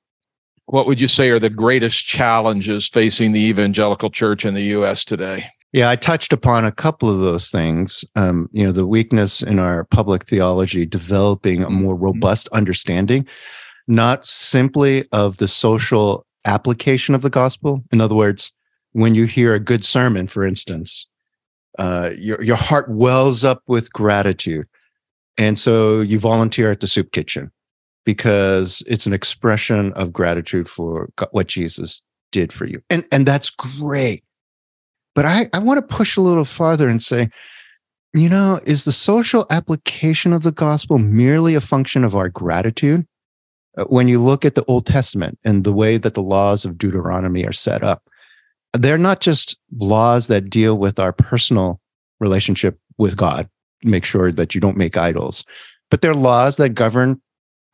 what 0.66 0.86
would 0.86 1.00
you 1.00 1.08
say 1.08 1.30
are 1.30 1.38
the 1.38 1.50
greatest 1.50 2.04
challenges 2.04 2.88
facing 2.88 3.32
the 3.32 3.40
evangelical 3.40 4.10
church 4.10 4.44
in 4.44 4.54
the 4.54 4.62
U.S. 4.62 5.04
today? 5.04 5.46
Yeah, 5.72 5.90
I 5.90 5.96
touched 5.96 6.32
upon 6.32 6.64
a 6.64 6.72
couple 6.72 7.08
of 7.10 7.20
those 7.20 7.50
things. 7.50 8.04
Um, 8.14 8.48
you 8.52 8.64
know, 8.64 8.72
the 8.72 8.86
weakness 8.86 9.42
in 9.42 9.58
our 9.58 9.84
public 9.84 10.24
theology, 10.24 10.86
developing 10.86 11.62
a 11.62 11.70
more 11.70 11.94
mm-hmm. 11.94 12.04
robust 12.04 12.48
understanding, 12.48 13.26
not 13.86 14.24
simply 14.26 15.04
of 15.12 15.36
the 15.36 15.48
social 15.48 16.26
application 16.46 17.14
of 17.14 17.22
the 17.22 17.30
gospel. 17.30 17.84
In 17.92 18.00
other 18.00 18.14
words, 18.14 18.52
when 18.92 19.14
you 19.14 19.26
hear 19.26 19.54
a 19.54 19.60
good 19.60 19.84
sermon, 19.84 20.26
for 20.28 20.44
instance, 20.44 21.06
uh, 21.78 22.10
your 22.16 22.42
your 22.42 22.56
heart 22.56 22.88
wells 22.88 23.44
up 23.44 23.62
with 23.66 23.92
gratitude, 23.92 24.66
and 25.36 25.58
so 25.58 26.00
you 26.00 26.18
volunteer 26.18 26.72
at 26.72 26.80
the 26.80 26.86
soup 26.86 27.12
kitchen 27.12 27.52
because 28.06 28.82
it's 28.86 29.04
an 29.04 29.12
expression 29.12 29.92
of 29.92 30.12
gratitude 30.12 30.68
for 30.70 31.10
what 31.32 31.48
Jesus 31.48 32.02
did 32.32 32.52
for 32.52 32.64
you. 32.64 32.80
And, 32.88 33.04
and 33.12 33.26
that's 33.26 33.50
great. 33.50 34.24
But 35.14 35.26
I, 35.26 35.48
I 35.52 35.58
want 35.58 35.76
to 35.78 35.94
push 35.94 36.16
a 36.16 36.22
little 36.22 36.44
farther 36.44 36.88
and 36.88 37.02
say, 37.02 37.28
you 38.14 38.28
know, 38.28 38.60
is 38.64 38.84
the 38.84 38.92
social 38.92 39.44
application 39.50 40.32
of 40.32 40.42
the 40.42 40.52
gospel 40.52 40.98
merely 40.98 41.54
a 41.54 41.60
function 41.60 42.04
of 42.04 42.14
our 42.14 42.28
gratitude? 42.28 43.06
Uh, 43.76 43.84
when 43.84 44.08
you 44.08 44.22
look 44.22 44.44
at 44.44 44.54
the 44.54 44.64
Old 44.66 44.86
Testament 44.86 45.38
and 45.44 45.64
the 45.64 45.72
way 45.72 45.98
that 45.98 46.14
the 46.14 46.22
laws 46.22 46.64
of 46.64 46.78
Deuteronomy 46.78 47.44
are 47.44 47.52
set 47.52 47.82
up, 47.82 48.04
they're 48.72 48.98
not 48.98 49.20
just 49.20 49.58
laws 49.78 50.28
that 50.28 50.48
deal 50.48 50.78
with 50.78 50.98
our 50.98 51.12
personal 51.12 51.80
relationship 52.20 52.78
with 52.98 53.16
God, 53.16 53.48
make 53.82 54.04
sure 54.04 54.32
that 54.32 54.54
you 54.54 54.60
don't 54.60 54.76
make 54.76 54.96
idols, 54.96 55.44
but 55.90 56.00
they're 56.00 56.14
laws 56.14 56.56
that 56.56 56.70
govern 56.70 57.20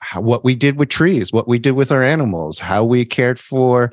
how, 0.03 0.21
what 0.21 0.45
we 0.45 0.55
did 0.55 0.77
with 0.77 0.89
trees, 0.89 1.33
what 1.33 1.49
we 1.49 1.59
did 1.59 1.73
with 1.73 1.91
our 1.91 2.03
animals, 2.03 2.59
how 2.59 2.85
we 2.85 3.05
cared 3.05 3.39
for 3.39 3.93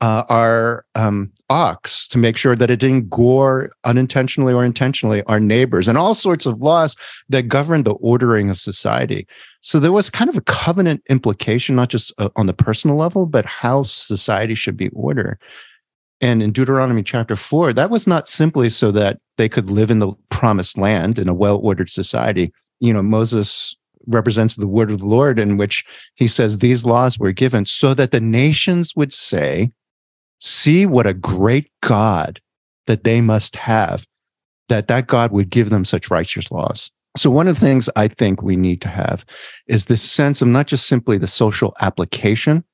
uh, 0.00 0.24
our 0.30 0.86
um, 0.94 1.30
ox 1.50 2.08
to 2.08 2.16
make 2.16 2.36
sure 2.36 2.56
that 2.56 2.70
it 2.70 2.80
didn't 2.80 3.10
gore 3.10 3.70
unintentionally 3.84 4.54
or 4.54 4.64
intentionally 4.64 5.22
our 5.24 5.38
neighbors, 5.40 5.88
and 5.88 5.98
all 5.98 6.14
sorts 6.14 6.46
of 6.46 6.58
laws 6.58 6.96
that 7.28 7.48
governed 7.48 7.84
the 7.84 7.94
ordering 7.94 8.48
of 8.48 8.58
society. 8.58 9.26
So 9.60 9.78
there 9.78 9.92
was 9.92 10.08
kind 10.08 10.30
of 10.30 10.38
a 10.38 10.42
covenant 10.42 11.02
implication, 11.10 11.76
not 11.76 11.90
just 11.90 12.14
uh, 12.16 12.30
on 12.36 12.46
the 12.46 12.54
personal 12.54 12.96
level, 12.96 13.26
but 13.26 13.44
how 13.44 13.82
society 13.82 14.54
should 14.54 14.76
be 14.76 14.88
ordered. 14.90 15.38
And 16.22 16.42
in 16.42 16.52
Deuteronomy 16.52 17.02
chapter 17.02 17.36
four, 17.36 17.72
that 17.72 17.90
was 17.90 18.06
not 18.06 18.28
simply 18.28 18.70
so 18.70 18.90
that 18.92 19.18
they 19.36 19.48
could 19.48 19.70
live 19.70 19.90
in 19.90 19.98
the 19.98 20.12
promised 20.30 20.78
land 20.78 21.18
in 21.18 21.28
a 21.28 21.34
well 21.34 21.58
ordered 21.58 21.90
society. 21.90 22.52
You 22.78 22.94
know, 22.94 23.02
Moses 23.02 23.76
represents 24.06 24.56
the 24.56 24.66
word 24.66 24.90
of 24.90 25.00
the 25.00 25.06
Lord, 25.06 25.38
in 25.38 25.56
which 25.56 25.84
he 26.14 26.28
says 26.28 26.58
these 26.58 26.84
laws 26.84 27.18
were 27.18 27.32
given 27.32 27.64
so 27.64 27.94
that 27.94 28.10
the 28.10 28.20
nations 28.20 28.94
would 28.96 29.12
say, 29.12 29.72
See 30.42 30.86
what 30.86 31.06
a 31.06 31.12
great 31.12 31.70
God 31.82 32.40
that 32.86 33.04
they 33.04 33.20
must 33.20 33.56
have, 33.56 34.06
that 34.70 34.88
that 34.88 35.06
God 35.06 35.32
would 35.32 35.50
give 35.50 35.68
them 35.68 35.84
such 35.84 36.10
righteous 36.10 36.50
laws. 36.50 36.90
So, 37.16 37.30
one 37.30 37.48
of 37.48 37.58
the 37.58 37.66
things 37.66 37.90
I 37.96 38.08
think 38.08 38.42
we 38.42 38.56
need 38.56 38.80
to 38.82 38.88
have 38.88 39.24
is 39.66 39.84
this 39.84 40.02
sense 40.02 40.40
of 40.40 40.48
not 40.48 40.66
just 40.66 40.86
simply 40.86 41.18
the 41.18 41.26
social 41.26 41.74
application 41.80 42.64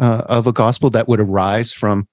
uh, 0.00 0.22
of 0.28 0.46
a 0.46 0.52
gospel 0.52 0.90
that 0.90 1.08
would 1.08 1.20
arise 1.20 1.72
from 1.72 2.08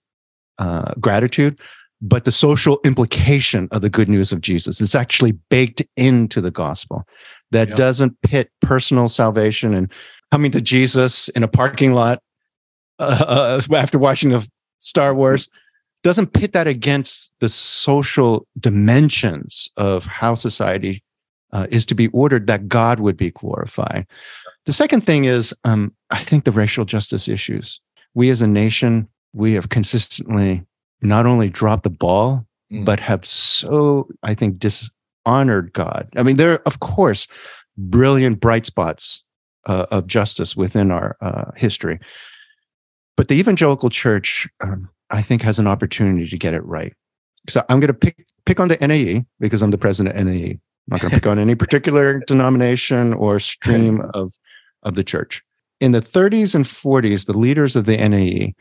uh, 0.57 0.93
gratitude, 0.99 1.57
but 2.01 2.25
the 2.25 2.31
social 2.31 2.79
implication 2.83 3.67
of 3.71 3.81
the 3.81 3.89
good 3.89 4.09
news 4.09 4.31
of 4.31 4.41
Jesus 4.41 4.81
is 4.81 4.95
actually 4.95 5.33
baked 5.49 5.81
into 5.95 6.41
the 6.41 6.51
gospel 6.51 7.05
that 7.51 7.69
yep. 7.69 7.77
doesn't 7.77 8.21
pit 8.21 8.51
personal 8.61 9.09
salvation 9.09 9.73
and 9.73 9.91
coming 10.31 10.51
to 10.51 10.61
Jesus 10.61 11.29
in 11.29 11.43
a 11.43 11.47
parking 11.47 11.93
lot 11.93 12.21
uh, 12.99 13.61
after 13.73 13.97
watching 13.97 14.31
the 14.31 14.47
Star 14.79 15.13
Wars 15.13 15.49
doesn't 16.03 16.33
pit 16.33 16.53
that 16.53 16.67
against 16.67 17.33
the 17.39 17.49
social 17.49 18.47
dimensions 18.59 19.69
of 19.77 20.05
how 20.05 20.35
society 20.35 21.03
uh, 21.51 21.67
is 21.69 21.85
to 21.87 21.95
be 21.95 22.07
ordered 22.09 22.47
that 22.47 22.67
God 22.67 22.99
would 22.99 23.17
be 23.17 23.31
glorified. 23.31 24.05
The 24.65 24.73
second 24.73 25.01
thing 25.01 25.25
is, 25.25 25.53
um, 25.63 25.93
I 26.09 26.19
think 26.19 26.43
the 26.43 26.51
racial 26.51 26.85
justice 26.85 27.27
issues. 27.27 27.79
We 28.13 28.29
as 28.29 28.41
a 28.41 28.47
nation, 28.47 29.07
we 29.33 29.53
have 29.53 29.69
consistently 29.69 30.65
not 31.01 31.25
only 31.25 31.49
dropped 31.49 31.83
the 31.83 31.89
ball, 31.89 32.45
mm. 32.71 32.83
but 32.83 32.99
have 32.99 33.25
so, 33.25 34.07
I 34.23 34.33
think, 34.33 34.57
dishonored 35.27 35.73
God. 35.73 36.09
I 36.15 36.23
mean, 36.23 36.37
there 36.37 36.53
are, 36.53 36.61
of 36.65 36.79
course, 36.79 37.27
brilliant 37.77 38.39
bright 38.39 38.65
spots 38.65 39.23
uh, 39.65 39.85
of 39.91 40.07
justice 40.07 40.55
within 40.55 40.91
our 40.91 41.17
uh, 41.21 41.51
history. 41.55 41.99
But 43.15 43.27
the 43.27 43.35
evangelical 43.35 43.89
church, 43.89 44.47
um, 44.61 44.89
I 45.09 45.21
think, 45.21 45.41
has 45.41 45.59
an 45.59 45.67
opportunity 45.67 46.29
to 46.29 46.37
get 46.37 46.53
it 46.53 46.63
right. 46.65 46.93
So 47.49 47.63
I'm 47.69 47.79
going 47.79 47.87
to 47.87 47.93
pick 47.93 48.25
pick 48.45 48.59
on 48.59 48.67
the 48.67 48.77
NAE 48.85 49.25
because 49.39 49.61
I'm 49.61 49.71
the 49.71 49.77
president 49.77 50.15
of 50.15 50.25
NAE. 50.25 50.51
I'm 50.51 50.59
not 50.87 51.01
going 51.01 51.11
to 51.11 51.17
pick 51.17 51.27
on 51.27 51.39
any 51.39 51.55
particular 51.65 52.19
denomination 52.27 53.13
or 53.13 53.39
stream 53.39 54.01
of 54.13 54.33
of 54.83 54.95
the 54.95 55.03
church. 55.03 55.43
In 55.79 55.91
the 55.91 55.99
30s 55.99 56.55
and 56.55 56.65
40s, 56.65 57.27
the 57.27 57.37
leaders 57.37 57.75
of 57.75 57.85
the 57.85 57.97
NAE 57.97 58.55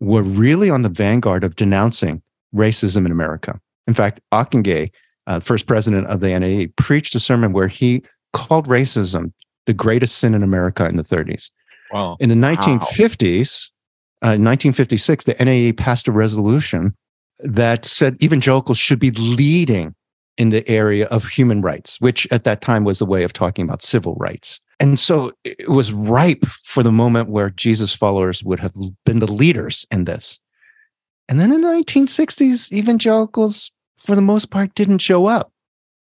were 0.00 0.22
really 0.22 0.68
on 0.68 0.82
the 0.82 0.88
vanguard 0.88 1.44
of 1.44 1.54
denouncing 1.56 2.22
racism 2.54 3.06
in 3.06 3.12
America. 3.12 3.60
In 3.86 3.94
fact, 3.94 4.20
Ockenga, 4.32 4.90
uh, 5.26 5.40
first 5.40 5.66
president 5.66 6.06
of 6.06 6.20
the 6.20 6.38
NAE, 6.38 6.68
preached 6.76 7.14
a 7.14 7.20
sermon 7.20 7.52
where 7.52 7.68
he 7.68 8.02
called 8.32 8.66
racism 8.66 9.32
the 9.66 9.74
greatest 9.74 10.18
sin 10.18 10.34
in 10.34 10.42
America 10.42 10.86
in 10.86 10.96
the 10.96 11.02
30s. 11.02 11.50
Wow. 11.92 12.16
In 12.20 12.28
the 12.28 12.34
1950s, 12.34 13.70
uh, 14.22 14.38
1956, 14.38 15.24
the 15.24 15.36
NAE 15.44 15.72
passed 15.72 16.08
a 16.08 16.12
resolution 16.12 16.94
that 17.40 17.84
said 17.84 18.22
evangelicals 18.22 18.78
should 18.78 18.98
be 18.98 19.10
leading 19.12 19.94
in 20.38 20.50
the 20.50 20.68
area 20.68 21.06
of 21.06 21.26
human 21.26 21.62
rights, 21.62 22.00
which 22.00 22.26
at 22.30 22.44
that 22.44 22.60
time 22.60 22.84
was 22.84 23.00
a 23.00 23.06
way 23.06 23.22
of 23.22 23.32
talking 23.32 23.64
about 23.64 23.82
civil 23.82 24.14
rights. 24.16 24.60
And 24.78 25.00
so 25.00 25.32
it 25.44 25.70
was 25.70 25.92
ripe 25.92 26.44
for 26.64 26.82
the 26.82 26.92
moment 26.92 27.30
where 27.30 27.50
Jesus 27.50 27.94
followers 27.94 28.44
would 28.44 28.60
have 28.60 28.74
been 29.04 29.20
the 29.20 29.30
leaders 29.30 29.86
in 29.90 30.04
this. 30.04 30.38
And 31.28 31.40
then 31.40 31.50
in 31.50 31.62
the 31.62 31.68
1960s, 31.68 32.70
evangelicals, 32.72 33.72
for 33.96 34.14
the 34.14 34.22
most 34.22 34.50
part, 34.50 34.74
didn't 34.74 34.98
show 34.98 35.26
up 35.26 35.52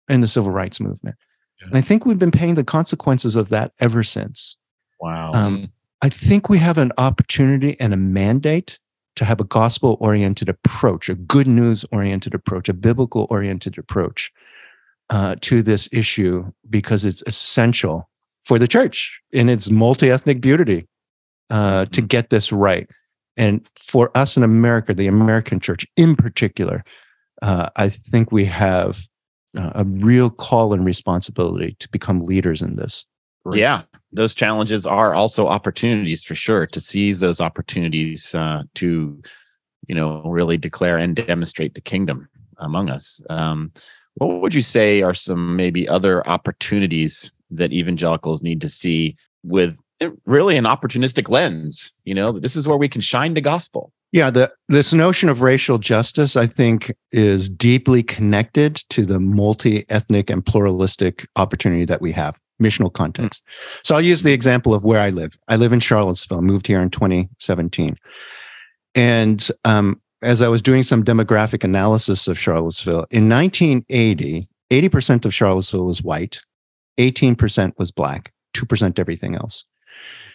in 0.09 0.21
the 0.21 0.29
civil 0.29 0.51
rights 0.51 0.81
movement. 0.81 1.17
Yeah. 1.61 1.69
And 1.69 1.77
I 1.77 1.81
think 1.81 2.07
we've 2.07 2.19
been 2.19 2.31
paying 2.31 2.55
the 2.55 2.65
consequences 2.65 3.37
of 3.37 3.49
that 3.51 3.73
ever 3.81 4.03
since. 4.03 4.57
Wow. 5.01 5.31
Um, 5.35 5.73
I 6.03 6.09
think 6.09 6.49
we 6.49 6.59
have 6.59 6.79
an 6.79 6.93
opportunity 6.99 7.79
and 7.79 7.93
a 7.93 7.97
mandate 7.97 8.79
to 9.17 9.25
have 9.25 9.41
a 9.41 9.45
gospel 9.45 9.99
oriented 10.01 10.49
approach, 10.49 11.09
a 11.09 11.15
good 11.15 11.47
news 11.47 11.85
oriented 11.93 12.35
approach, 12.35 12.69
a 12.69 12.75
biblical 12.75 13.27
oriented 13.29 13.77
approach 13.77 14.33
uh, 15.11 15.37
to 15.43 15.63
this 15.63 15.89
issue 15.93 16.51
because 16.71 17.05
it's 17.05 17.23
essential 17.27 18.09
for 18.45 18.59
the 18.59 18.69
church 18.69 19.21
in 19.33 19.49
its 19.49 19.71
multi 19.71 20.11
ethnic 20.11 20.41
beauty 20.41 20.87
uh, 21.51 21.85
to 21.87 22.01
mm-hmm. 22.01 22.07
get 22.07 22.31
this 22.31 22.51
right. 22.53 22.89
And 23.37 23.67
for 23.77 24.11
us 24.15 24.37
in 24.37 24.43
America, 24.43 24.95
the 24.95 25.07
American 25.07 25.61
church 25.61 25.87
in 25.97 26.17
particular, 26.17 26.85
uh, 27.43 27.71
I 27.77 27.89
think 27.89 28.33
we 28.33 28.45
have 28.47 29.01
uh, 29.57 29.73
a 29.75 29.85
real 29.85 30.31
call 30.31 30.73
and 30.73 30.85
responsibility 30.85 31.77
to 31.81 31.89
become 31.89 32.25
leaders 32.25 32.63
in 32.63 32.77
this. 32.77 33.07
Great. 33.45 33.61
Yeah, 33.61 33.83
those 34.13 34.35
challenges 34.35 34.87
are 34.87 35.15
also 35.15 35.47
opportunities 35.47 36.23
for 36.23 36.35
sure 36.35 36.67
to 36.67 36.81
seize 36.81 37.21
those 37.21 37.41
opportunities 37.41 38.35
uh, 38.35 38.65
to, 38.75 39.21
you 39.89 39.95
know, 39.95 40.23
really 40.25 40.59
declare 40.59 40.99
and 40.99 41.17
demonstrate 41.17 41.75
the 41.75 41.81
kingdom 41.81 42.29
among 42.59 42.91
us. 42.91 43.23
Um, 43.31 43.73
what 44.15 44.41
would 44.41 44.55
you 44.55 44.63
say 44.63 45.03
are 45.03 45.15
some 45.15 45.57
maybe 45.57 45.89
other 45.89 46.27
opportunities 46.29 47.33
that 47.51 47.73
evangelicals 47.73 48.43
need 48.43 48.61
to 48.61 48.69
see 48.69 49.17
with 49.43 49.79
really 50.27 50.57
an 50.57 50.65
opportunistic 50.65 51.31
lens? 51.31 51.95
You 52.05 52.15
know, 52.15 52.33
this 52.33 52.57
is 52.57 52.69
where 52.69 52.77
we 52.77 52.89
can 52.89 53.01
shine 53.01 53.35
the 53.35 53.41
gospel. 53.41 53.93
Yeah, 54.13 54.31
the, 54.31 54.53
this 54.69 54.93
notion 54.93 55.29
of 55.29 55.41
racial 55.41 55.79
justice, 55.79 56.37
I 56.37 56.47
think, 56.47 56.93
is 57.13 57.49
deeply 57.49 58.03
connected 58.03 58.77
to 58.91 59.07
the 59.07 59.21
multi 59.21 59.89
ethnic 59.89 60.31
and 60.31 60.45
pluralistic 60.45 61.29
opportunity 61.37 61.85
that 61.85 62.01
we 62.01 62.11
have 62.13 62.39
missional 62.61 62.93
context. 62.93 63.45
Mm. 63.45 63.81
So 63.85 63.95
I'll 63.95 64.01
use 64.01 64.23
the 64.23 64.33
example 64.33 64.75
of 64.75 64.85
where 64.85 65.01
I 65.01 65.11
live. 65.11 65.39
I 65.49 65.57
live 65.57 65.73
in 65.73 65.81
Charlottesville, 65.81 66.43
moved 66.43 66.67
here 66.67 66.83
in 66.83 66.91
2017. 66.91 67.97
And 68.95 69.49
um, 69.65 70.01
as 70.23 70.43
I 70.43 70.49
was 70.49 70.61
doing 70.61 70.83
some 70.83 71.05
demographic 71.05 71.65
analysis 71.65 72.29
of 72.29 72.39
Charlottesville, 72.39 73.07
in 73.11 73.29
1980, 73.29 74.49
80% 74.71 75.25
of 75.25 75.35
Charlottesville 75.35 75.87
was 75.87 76.03
white, 76.03 76.43
18% 76.99 77.73
was 77.79 77.91
black, 77.93 78.33
2% 78.55 78.99
everything 78.99 79.37
else. 79.37 79.65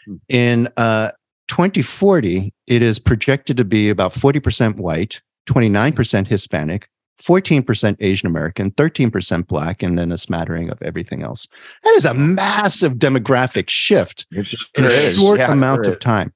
Mm. 0.07 0.19
In 0.29 0.69
uh, 0.77 1.11
2040, 1.47 2.53
it 2.67 2.81
is 2.81 2.99
projected 2.99 3.57
to 3.57 3.65
be 3.65 3.89
about 3.89 4.13
40% 4.13 4.77
white, 4.77 5.21
29% 5.47 6.27
Hispanic, 6.27 6.89
14% 7.21 7.95
Asian 7.99 8.27
American, 8.27 8.71
13% 8.71 9.47
Black, 9.47 9.81
and 9.81 9.97
then 9.97 10.11
a 10.11 10.17
smattering 10.17 10.69
of 10.69 10.81
everything 10.81 11.23
else. 11.23 11.47
That 11.83 11.95
is 11.95 12.05
a 12.05 12.13
massive 12.13 12.93
demographic 12.93 13.69
shift 13.69 14.25
in 14.31 14.85
a 14.85 15.11
short 15.11 15.39
yeah, 15.39 15.51
amount 15.51 15.87
of 15.87 15.99
time. 15.99 16.33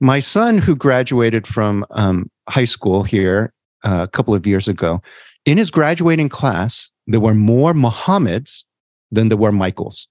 My 0.00 0.20
son, 0.20 0.58
who 0.58 0.76
graduated 0.76 1.46
from 1.46 1.84
um, 1.90 2.30
high 2.48 2.64
school 2.64 3.02
here 3.02 3.52
uh, 3.84 4.00
a 4.02 4.08
couple 4.08 4.34
of 4.34 4.46
years 4.46 4.68
ago, 4.68 5.02
in 5.44 5.58
his 5.58 5.70
graduating 5.70 6.28
class, 6.28 6.90
there 7.06 7.20
were 7.20 7.34
more 7.34 7.72
Mohammeds 7.74 8.64
than 9.10 9.28
there 9.28 9.38
were 9.38 9.52
Michaels. 9.52 10.06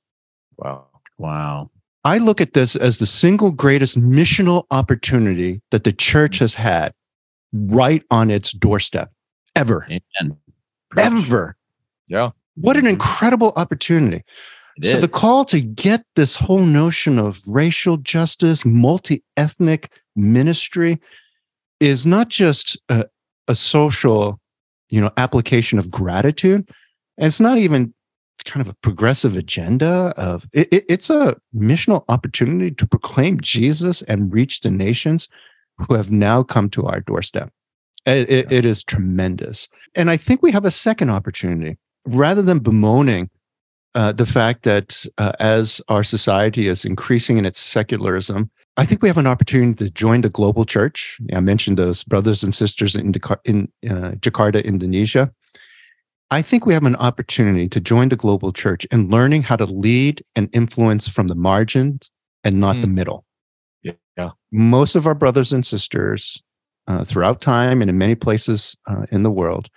Wow. 0.57 0.87
Wow. 1.17 1.71
I 2.03 2.17
look 2.17 2.39
at 2.39 2.53
this 2.53 2.75
as 2.75 2.99
the 2.99 3.05
single 3.05 3.51
greatest 3.51 3.99
missional 3.99 4.65
opportunity 4.71 5.61
that 5.71 5.83
the 5.83 5.91
church 5.91 6.39
has 6.39 6.53
had 6.53 6.93
right 7.53 8.03
on 8.09 8.31
its 8.31 8.51
doorstep 8.51 9.11
ever. 9.55 9.85
Amen. 9.85 10.37
Ever. 10.97 11.55
Yeah. 12.07 12.31
What 12.55 12.77
an 12.77 12.87
incredible 12.87 13.53
opportunity. 13.55 14.23
It 14.77 14.85
so 14.85 14.97
is. 14.97 15.01
the 15.01 15.07
call 15.07 15.45
to 15.45 15.59
get 15.59 16.05
this 16.15 16.35
whole 16.35 16.63
notion 16.65 17.19
of 17.19 17.41
racial 17.47 17.97
justice, 17.97 18.65
multi-ethnic 18.65 19.91
ministry 20.15 20.99
is 21.79 22.05
not 22.05 22.29
just 22.29 22.79
a, 22.89 23.05
a 23.47 23.55
social, 23.55 24.39
you 24.89 25.01
know, 25.01 25.11
application 25.17 25.79
of 25.79 25.91
gratitude. 25.91 26.69
And 27.17 27.27
it's 27.27 27.41
not 27.41 27.57
even 27.57 27.93
kind 28.43 28.65
of 28.65 28.69
a 28.69 28.77
progressive 28.81 29.37
agenda 29.37 30.13
of 30.17 30.47
it, 30.53 30.67
it, 30.71 30.85
it's 30.89 31.09
a 31.09 31.37
missional 31.55 32.03
opportunity 32.09 32.71
to 32.71 32.87
proclaim 32.87 33.39
Jesus 33.41 34.01
and 34.03 34.33
reach 34.33 34.61
the 34.61 34.71
nations 34.71 35.27
who 35.77 35.93
have 35.95 36.11
now 36.11 36.43
come 36.43 36.69
to 36.71 36.85
our 36.85 36.99
doorstep. 36.99 37.51
It, 38.05 38.51
it 38.51 38.65
is 38.65 38.83
tremendous. 38.83 39.67
And 39.95 40.09
I 40.09 40.17
think 40.17 40.41
we 40.41 40.51
have 40.51 40.65
a 40.65 40.71
second 40.71 41.09
opportunity 41.09 41.77
rather 42.05 42.41
than 42.41 42.59
bemoaning 42.59 43.29
uh, 43.95 44.11
the 44.11 44.25
fact 44.25 44.63
that 44.63 45.05
uh, 45.17 45.33
as 45.39 45.81
our 45.89 46.03
society 46.03 46.67
is 46.67 46.85
increasing 46.85 47.37
in 47.37 47.45
its 47.45 47.59
secularism, 47.59 48.49
I 48.77 48.85
think 48.85 49.01
we 49.01 49.09
have 49.09 49.17
an 49.17 49.27
opportunity 49.27 49.73
to 49.85 49.89
join 49.91 50.21
the 50.21 50.29
global 50.29 50.63
church. 50.63 51.19
I 51.33 51.39
mentioned 51.39 51.77
those 51.77 52.03
brothers 52.03 52.43
and 52.43 52.53
sisters 52.53 52.95
in, 52.95 53.13
in 53.43 53.71
uh, 53.85 54.11
Jakarta, 54.21 54.63
Indonesia. 54.63 55.31
I 56.31 56.41
think 56.41 56.65
we 56.65 56.73
have 56.73 56.85
an 56.85 56.95
opportunity 56.97 57.67
to 57.69 57.79
join 57.79 58.09
the 58.09 58.15
global 58.15 58.51
church 58.51 58.85
in 58.91 59.09
learning 59.09 59.43
how 59.43 59.55
to 59.55 59.65
lead 59.65 60.23
and 60.35 60.49
influence 60.53 61.07
from 61.07 61.27
the 61.27 61.35
margins 61.35 62.11
and 62.43 62.59
not 62.59 62.77
mm. 62.77 62.81
the 62.81 62.87
middle. 62.87 63.25
Yeah. 64.17 64.31
Most 64.51 64.95
of 64.95 65.07
our 65.07 65.15
brothers 65.15 65.53
and 65.53 65.65
sisters 65.65 66.41
uh, 66.87 67.03
throughout 67.03 67.41
time 67.41 67.81
and 67.81 67.89
in 67.89 67.97
many 67.97 68.15
places 68.15 68.75
uh, 68.87 69.05
in 69.11 69.23
the 69.23 69.31
world 69.31 69.69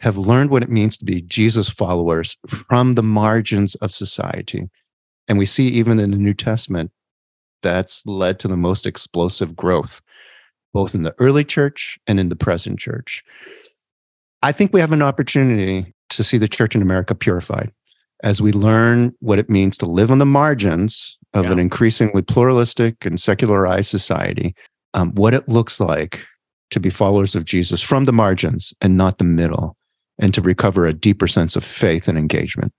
have 0.00 0.18
learned 0.18 0.50
what 0.50 0.62
it 0.62 0.68
means 0.68 0.98
to 0.98 1.04
be 1.04 1.22
Jesus 1.22 1.70
followers 1.70 2.36
from 2.68 2.94
the 2.94 3.02
margins 3.02 3.74
of 3.76 3.92
society. 3.92 4.68
And 5.28 5.38
we 5.38 5.46
see 5.46 5.68
even 5.68 5.98
in 5.98 6.10
the 6.10 6.16
New 6.16 6.34
Testament, 6.34 6.90
that's 7.62 8.04
led 8.06 8.38
to 8.40 8.48
the 8.48 8.56
most 8.56 8.86
explosive 8.86 9.56
growth, 9.56 10.02
both 10.74 10.94
in 10.94 11.02
the 11.02 11.14
early 11.18 11.44
church 11.44 11.98
and 12.06 12.20
in 12.20 12.28
the 12.28 12.36
present 12.36 12.78
church. 12.78 13.24
I 14.42 14.52
think 14.52 14.72
we 14.72 14.80
have 14.80 14.92
an 14.92 15.02
opportunity 15.02 15.94
to 16.10 16.24
see 16.24 16.38
the 16.38 16.48
church 16.48 16.74
in 16.74 16.82
America 16.82 17.14
purified 17.14 17.72
as 18.22 18.40
we 18.40 18.52
learn 18.52 19.14
what 19.20 19.38
it 19.38 19.50
means 19.50 19.76
to 19.78 19.86
live 19.86 20.10
on 20.10 20.18
the 20.18 20.26
margins 20.26 21.18
of 21.34 21.46
yeah. 21.46 21.52
an 21.52 21.58
increasingly 21.58 22.22
pluralistic 22.22 23.04
and 23.04 23.20
secularized 23.20 23.90
society, 23.90 24.54
um, 24.94 25.12
what 25.14 25.34
it 25.34 25.48
looks 25.48 25.80
like 25.80 26.24
to 26.70 26.80
be 26.80 26.90
followers 26.90 27.34
of 27.34 27.44
Jesus 27.44 27.82
from 27.82 28.06
the 28.06 28.12
margins 28.12 28.72
and 28.80 28.96
not 28.96 29.18
the 29.18 29.24
middle, 29.24 29.76
and 30.18 30.32
to 30.34 30.40
recover 30.40 30.86
a 30.86 30.92
deeper 30.92 31.28
sense 31.28 31.56
of 31.56 31.64
faith 31.64 32.08
and 32.08 32.16
engagement. 32.16 32.72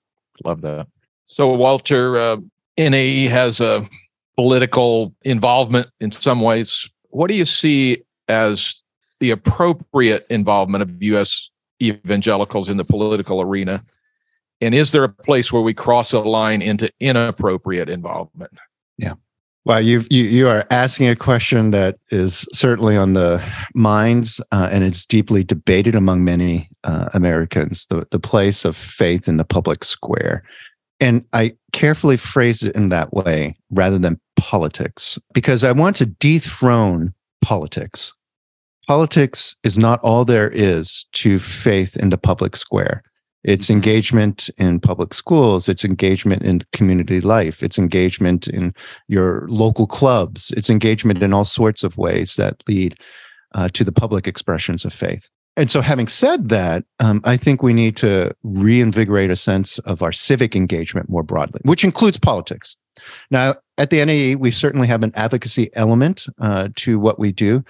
Love 0.44 0.62
that. 0.62 0.88
So, 1.26 1.54
Walter, 1.54 2.18
uh, 2.18 2.38
NAE 2.78 3.26
has 3.26 3.62
a 3.62 3.88
political 4.36 5.14
involvement 5.24 5.88
in 6.00 6.12
some 6.12 6.42
ways. 6.42 6.90
What 7.10 7.28
do 7.28 7.36
you 7.36 7.46
see 7.46 8.04
as 8.28 8.82
the 9.20 9.32
appropriate 9.32 10.26
involvement 10.30 10.82
of 10.82 11.02
U.S. 11.04 11.50
evangelicals 11.82 12.70
in 12.70 12.78
the 12.78 12.86
political 12.86 13.42
arena? 13.42 13.84
And 14.62 14.74
is 14.74 14.92
there 14.92 15.04
a 15.04 15.10
place 15.10 15.52
where 15.52 15.62
we 15.62 15.74
cross 15.74 16.14
a 16.14 16.20
line 16.20 16.62
into 16.62 16.92
inappropriate 17.00 17.90
involvement? 17.90 18.52
Yeah. 18.98 19.14
Well, 19.68 19.82
you 19.82 20.06
you 20.10 20.48
are 20.48 20.66
asking 20.72 21.10
a 21.10 21.16
question 21.18 21.72
that 21.72 21.98
is 22.10 22.48
certainly 22.54 22.96
on 22.96 23.12
the 23.12 23.44
minds, 23.76 24.40
uh, 24.54 24.70
and 24.72 24.82
it's 24.82 25.06
deeply 25.06 25.44
debated 25.44 25.94
among 25.94 26.24
many 26.24 26.70
uh, 26.86 27.10
Americans. 27.14 27.86
The 27.88 28.08
the 28.10 28.18
place 28.18 28.64
of 28.64 28.78
faith 28.78 29.28
in 29.28 29.36
the 29.36 29.44
public 29.44 29.84
square, 29.84 30.42
and 31.02 31.26
I 31.34 31.52
carefully 31.74 32.16
phrase 32.16 32.64
it 32.64 32.78
in 32.78 32.88
that 32.90 33.12
way 33.12 33.58
rather 33.70 34.00
than 34.00 34.22
politics, 34.38 35.20
because 35.34 35.66
I 35.66 35.74
want 35.74 35.98
to 35.98 36.06
dethrone 36.06 37.14
politics. 37.44 38.14
Politics 38.88 39.56
is 39.64 39.78
not 39.78 40.00
all 40.02 40.24
there 40.26 40.50
is 40.50 41.06
to 41.14 41.40
faith 41.40 41.98
in 41.98 42.10
the 42.10 42.18
public 42.18 42.56
square. 42.56 43.04
It's 43.44 43.68
Mhm. 43.68 43.72
engagement 43.76 44.50
in 44.58 44.80
public 44.80 45.14
schools. 45.14 45.70
It's 45.70 45.86
engagement 45.86 46.44
in 46.44 46.64
community 46.74 47.22
life. 47.22 47.64
It's 47.64 47.78
engagement 47.78 48.48
in 48.48 48.74
your 49.08 49.46
local 49.50 49.88
clubs. 49.88 50.52
It's 50.58 50.70
engagement 50.70 51.22
in 51.22 51.34
all 51.34 51.46
sorts 51.46 51.84
of 51.84 51.98
ways 51.98 52.36
that 52.36 52.64
lead 52.68 52.96
uh, 53.54 53.70
to 53.74 53.84
the 53.86 53.94
public 53.94 54.28
expressions 54.28 54.84
of 54.84 54.92
faith. 54.94 55.30
And 55.56 55.72
so, 55.72 55.82
having 55.82 56.08
said 56.08 56.50
that, 56.50 56.84
um, 57.00 57.22
I 57.24 57.38
think 57.38 57.64
we 57.64 57.74
need 57.74 57.96
to 57.98 58.36
reinvigorate 58.44 59.32
a 59.32 59.36
sense 59.36 59.80
of 59.80 60.04
our 60.04 60.12
civic 60.12 60.56
engagement 60.56 61.10
more 61.10 61.24
broadly, 61.24 61.62
which 61.64 61.84
includes 61.84 62.20
politics. 62.20 62.76
Now, 63.32 63.56
at 63.78 63.90
the 63.90 64.02
NAE, 64.02 64.36
we 64.36 64.52
certainly 64.52 64.88
have 64.88 65.02
an 65.02 65.14
advocacy 65.16 65.70
element 65.74 66.26
uh, 66.40 66.70
to 66.76 67.00
what 67.00 67.18
we 67.18 67.32
do. 67.32 67.64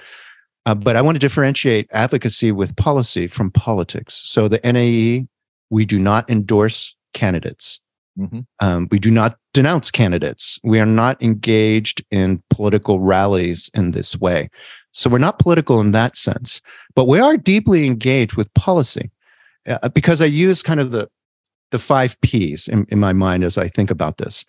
Uh, 0.67 0.75
but 0.75 0.97
I 0.97 1.01
want 1.01 1.15
to 1.15 1.19
differentiate 1.19 1.88
advocacy 1.93 2.51
with 2.51 2.75
policy 2.75 3.25
from 3.25 3.51
politics. 3.51 4.21
So 4.25 4.49
the 4.49 4.60
NAE, 4.69 5.25
we 5.69 5.86
do 5.86 5.97
not 5.97 6.30
endorse 6.30 6.93
candidates. 7.13 7.80
Mhm. 8.19 8.45
Um, 8.60 8.89
we 8.91 8.99
do 8.99 9.10
not 9.10 9.38
denounce 9.53 9.91
candidates. 9.91 10.60
We 10.65 10.82
are 10.82 10.86
not 10.86 11.23
engaged 11.23 12.03
in 12.12 12.43
political 12.49 12.99
rallies 12.99 13.69
in 13.73 13.91
this 13.91 14.17
way. 14.19 14.49
So 14.91 15.10
we're 15.10 15.19
not 15.19 15.39
political 15.39 15.80
in 15.80 15.91
that 15.93 16.17
sense, 16.17 16.60
but 16.95 17.08
we 17.08 17.21
are 17.21 17.38
deeply 17.38 17.86
engaged 17.86 18.36
with 18.36 18.53
policy 18.53 19.10
uh, 19.69 19.88
because 19.89 20.19
I 20.19 20.25
use 20.25 20.62
kind 20.62 20.82
of 20.82 20.91
the 20.91 21.08
the 21.71 21.80
five 21.80 22.19
P's 22.21 22.67
in, 22.67 22.86
in 22.89 22.99
my 22.99 23.13
mind 23.13 23.43
as 23.43 23.58
I 23.58 23.69
think 23.69 23.89
about 23.89 24.17
this. 24.17 24.45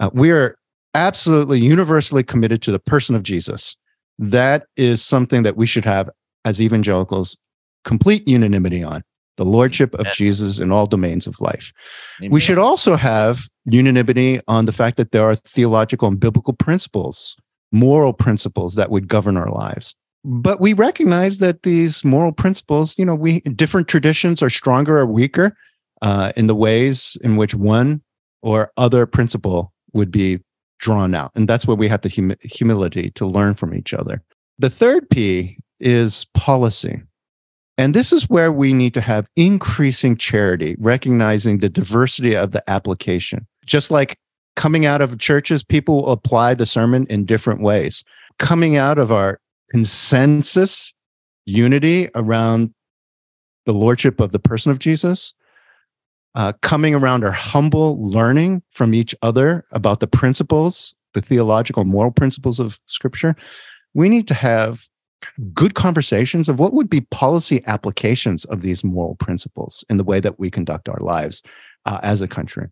Uh, 0.00 0.10
we 0.12 0.32
are 0.32 0.56
absolutely 0.94 1.60
universally 1.60 2.22
committed 2.24 2.60
to 2.62 2.72
the 2.72 2.78
person 2.78 3.14
of 3.14 3.22
Jesus. 3.22 3.76
That 4.20 4.66
is 4.76 5.02
something 5.02 5.42
that 5.44 5.56
we 5.56 5.66
should 5.66 5.86
have 5.86 6.10
as 6.44 6.60
evangelicals 6.60 7.38
complete 7.84 8.28
unanimity 8.28 8.82
on 8.82 9.02
the 9.38 9.44
lordship 9.46 9.94
of. 9.94 10.06
Jesus 10.12 10.58
in 10.58 10.70
all 10.70 10.86
domains 10.86 11.26
of 11.26 11.40
life. 11.40 11.72
Amen. 12.20 12.30
We 12.30 12.40
should 12.40 12.58
also 12.58 12.94
have 12.96 13.48
unanimity 13.64 14.40
on 14.46 14.66
the 14.66 14.72
fact 14.72 14.98
that 14.98 15.12
there 15.12 15.22
are 15.22 15.34
theological 15.34 16.08
and 16.08 16.20
biblical 16.20 16.52
principles, 16.52 17.34
moral 17.72 18.12
principles 18.12 18.74
that 18.74 18.90
would 18.90 19.08
govern 19.08 19.38
our 19.38 19.50
lives. 19.50 19.96
But 20.22 20.60
we 20.60 20.74
recognize 20.74 21.38
that 21.38 21.62
these 21.62 22.04
moral 22.04 22.32
principles, 22.32 22.94
you 22.98 23.04
know, 23.06 23.14
we 23.14 23.40
different 23.40 23.88
traditions 23.88 24.42
are 24.42 24.50
stronger 24.50 24.98
or 24.98 25.06
weaker 25.06 25.56
uh, 26.02 26.32
in 26.36 26.46
the 26.46 26.54
ways 26.54 27.16
in 27.22 27.36
which 27.36 27.54
one 27.54 28.02
or 28.42 28.70
other 28.76 29.06
principle 29.06 29.72
would 29.94 30.10
be 30.10 30.40
drawn 30.80 31.14
out. 31.14 31.30
And 31.34 31.48
that's 31.48 31.66
where 31.66 31.76
we 31.76 31.88
have 31.88 32.00
the 32.00 32.08
humi- 32.08 32.36
humility 32.42 33.10
to 33.12 33.26
learn 33.26 33.54
from 33.54 33.74
each 33.74 33.94
other. 33.94 34.22
The 34.58 34.70
third 34.70 35.08
P 35.10 35.58
is 35.78 36.26
policy. 36.34 37.00
And 37.78 37.94
this 37.94 38.12
is 38.12 38.28
where 38.28 38.52
we 38.52 38.74
need 38.74 38.92
to 38.94 39.00
have 39.00 39.26
increasing 39.36 40.16
charity, 40.16 40.76
recognizing 40.78 41.58
the 41.58 41.68
diversity 41.68 42.36
of 42.36 42.50
the 42.50 42.68
application. 42.68 43.46
Just 43.64 43.90
like 43.90 44.18
coming 44.56 44.84
out 44.84 45.00
of 45.00 45.18
churches, 45.18 45.62
people 45.62 46.08
apply 46.08 46.54
the 46.54 46.66
sermon 46.66 47.06
in 47.08 47.24
different 47.24 47.62
ways. 47.62 48.04
Coming 48.38 48.76
out 48.76 48.98
of 48.98 49.10
our 49.12 49.40
consensus 49.70 50.92
unity 51.46 52.10
around 52.14 52.74
the 53.64 53.72
lordship 53.72 54.20
of 54.20 54.32
the 54.32 54.38
person 54.38 54.70
of 54.70 54.78
Jesus, 54.78 55.32
uh, 56.34 56.52
coming 56.62 56.94
around 56.94 57.24
our 57.24 57.32
humble 57.32 58.00
learning 58.00 58.62
from 58.70 58.94
each 58.94 59.14
other 59.22 59.64
about 59.72 60.00
the 60.00 60.06
principles, 60.06 60.94
the 61.14 61.20
theological, 61.20 61.84
moral 61.84 62.12
principles 62.12 62.60
of 62.60 62.78
Scripture, 62.86 63.34
we 63.94 64.08
need 64.08 64.28
to 64.28 64.34
have 64.34 64.88
good 65.52 65.74
conversations 65.74 66.48
of 66.48 66.58
what 66.58 66.72
would 66.72 66.88
be 66.88 67.00
policy 67.00 67.62
applications 67.66 68.44
of 68.46 68.62
these 68.62 68.84
moral 68.84 69.16
principles 69.16 69.84
in 69.90 69.96
the 69.96 70.04
way 70.04 70.20
that 70.20 70.38
we 70.38 70.50
conduct 70.50 70.88
our 70.88 71.00
lives 71.00 71.42
uh, 71.86 71.98
as 72.02 72.22
a 72.22 72.28
country. 72.28 72.68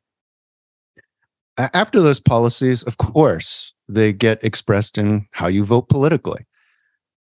After 1.59 2.01
those 2.01 2.21
policies, 2.21 2.85
of 2.85 2.99
course, 2.99 3.75
they 3.89 4.13
get 4.13 4.43
expressed 4.45 4.97
in 4.97 5.27
how 5.33 5.49
you 5.49 5.65
vote 5.65 5.89
politically. 5.89 6.47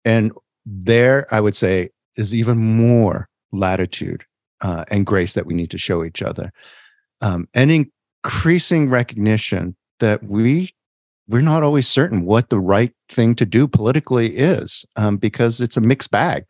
And 0.04 0.32
there, 0.66 1.26
I 1.32 1.40
would 1.40 1.54
say, 1.54 1.90
is 2.16 2.34
even 2.34 2.58
more 2.58 3.28
latitude 3.52 4.24
uh, 4.64 4.84
and 4.90 5.06
grace 5.06 5.34
that 5.34 5.46
we 5.46 5.54
need 5.54 5.70
to 5.70 5.78
show 5.78 6.02
each 6.02 6.22
other. 6.22 6.50
Um, 7.20 7.46
and 7.54 7.70
increasing 8.24 8.88
recognition 8.88 9.76
that 10.00 10.24
we 10.24 10.74
we're 11.26 11.40
not 11.40 11.62
always 11.62 11.88
certain 11.88 12.26
what 12.26 12.50
the 12.50 12.60
right 12.60 12.92
thing 13.08 13.34
to 13.34 13.46
do 13.46 13.66
politically 13.66 14.36
is 14.36 14.84
um, 14.96 15.16
because 15.16 15.60
it's 15.60 15.76
a 15.76 15.80
mixed 15.80 16.10
bag 16.10 16.44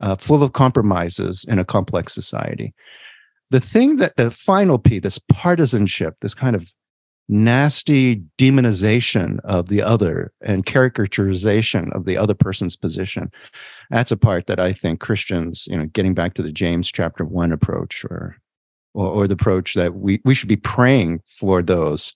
uh, 0.00 0.14
full 0.14 0.42
of 0.44 0.52
compromises 0.52 1.44
in 1.48 1.58
a 1.58 1.64
complex 1.64 2.14
society. 2.14 2.72
The 3.50 3.58
thing 3.58 3.96
that 3.96 4.16
the 4.16 4.30
final 4.30 4.78
P, 4.78 5.00
this 5.00 5.18
partisanship, 5.18 6.14
this 6.20 6.34
kind 6.34 6.54
of 6.54 6.72
nasty 7.30 8.22
demonization 8.38 9.38
of 9.44 9.68
the 9.68 9.80
other 9.80 10.32
and 10.42 10.66
caricaturization 10.66 11.90
of 11.92 12.04
the 12.04 12.16
other 12.16 12.34
person's 12.34 12.76
position, 12.76 13.30
that's 13.88 14.10
a 14.10 14.16
part 14.16 14.48
that 14.48 14.58
I 14.58 14.72
think 14.72 15.00
Christians, 15.00 15.66
you 15.70 15.78
know, 15.78 15.86
getting 15.86 16.12
back 16.12 16.34
to 16.34 16.42
the 16.42 16.52
James 16.52 16.90
chapter 16.90 17.24
one 17.24 17.52
approach 17.52 18.04
or 18.04 18.36
or, 18.94 19.06
or 19.06 19.28
the 19.28 19.34
approach 19.34 19.74
that 19.74 19.94
we, 19.94 20.20
we 20.24 20.34
should 20.34 20.48
be 20.48 20.56
praying 20.56 21.22
for 21.26 21.62
those 21.62 22.12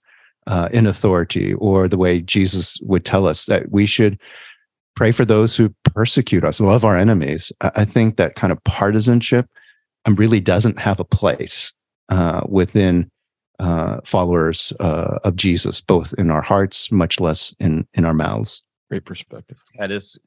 uh, 0.48 0.68
in 0.72 0.86
authority, 0.86 1.54
or 1.54 1.86
the 1.86 1.96
way 1.96 2.20
Jesus 2.20 2.78
would 2.82 3.04
tell 3.04 3.28
us 3.28 3.46
that 3.46 3.70
we 3.70 3.86
should 3.86 4.18
pray 4.96 5.12
for 5.12 5.24
those 5.24 5.56
who 5.56 5.72
persecute 5.84 6.44
us, 6.44 6.60
love 6.60 6.84
our 6.84 6.98
enemies. 6.98 7.52
I, 7.60 7.70
I 7.76 7.84
think 7.84 8.16
that 8.16 8.34
kind 8.34 8.52
of 8.52 8.62
partisanship 8.64 9.48
really 10.16 10.40
doesn't 10.40 10.78
have 10.80 10.98
a 10.98 11.04
place 11.04 11.72
uh, 12.08 12.42
within 12.48 13.10
uh, 13.58 14.00
followers 14.04 14.72
uh, 14.80 15.18
of 15.24 15.36
Jesus, 15.36 15.80
both 15.80 16.14
in 16.18 16.30
our 16.30 16.42
hearts, 16.42 16.90
much 16.90 17.20
less 17.20 17.54
in 17.60 17.86
in 17.94 18.04
our 18.04 18.14
mouths. 18.14 18.62
Great 18.90 19.04
perspective. 19.04 19.58
That 19.78 19.90
is, 19.90 20.18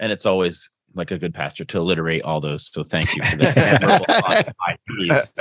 and 0.00 0.12
it's 0.12 0.26
always 0.26 0.70
like 0.94 1.10
a 1.10 1.18
good 1.18 1.34
pastor 1.34 1.64
to 1.64 1.78
alliterate 1.78 2.22
all 2.22 2.40
those. 2.40 2.66
So 2.66 2.82
thank 2.82 3.14
you 3.16 3.24
for 3.26 3.36
that. 3.36 3.56
admirable 3.82 4.06
five 4.06 4.78
Ps. 4.88 5.32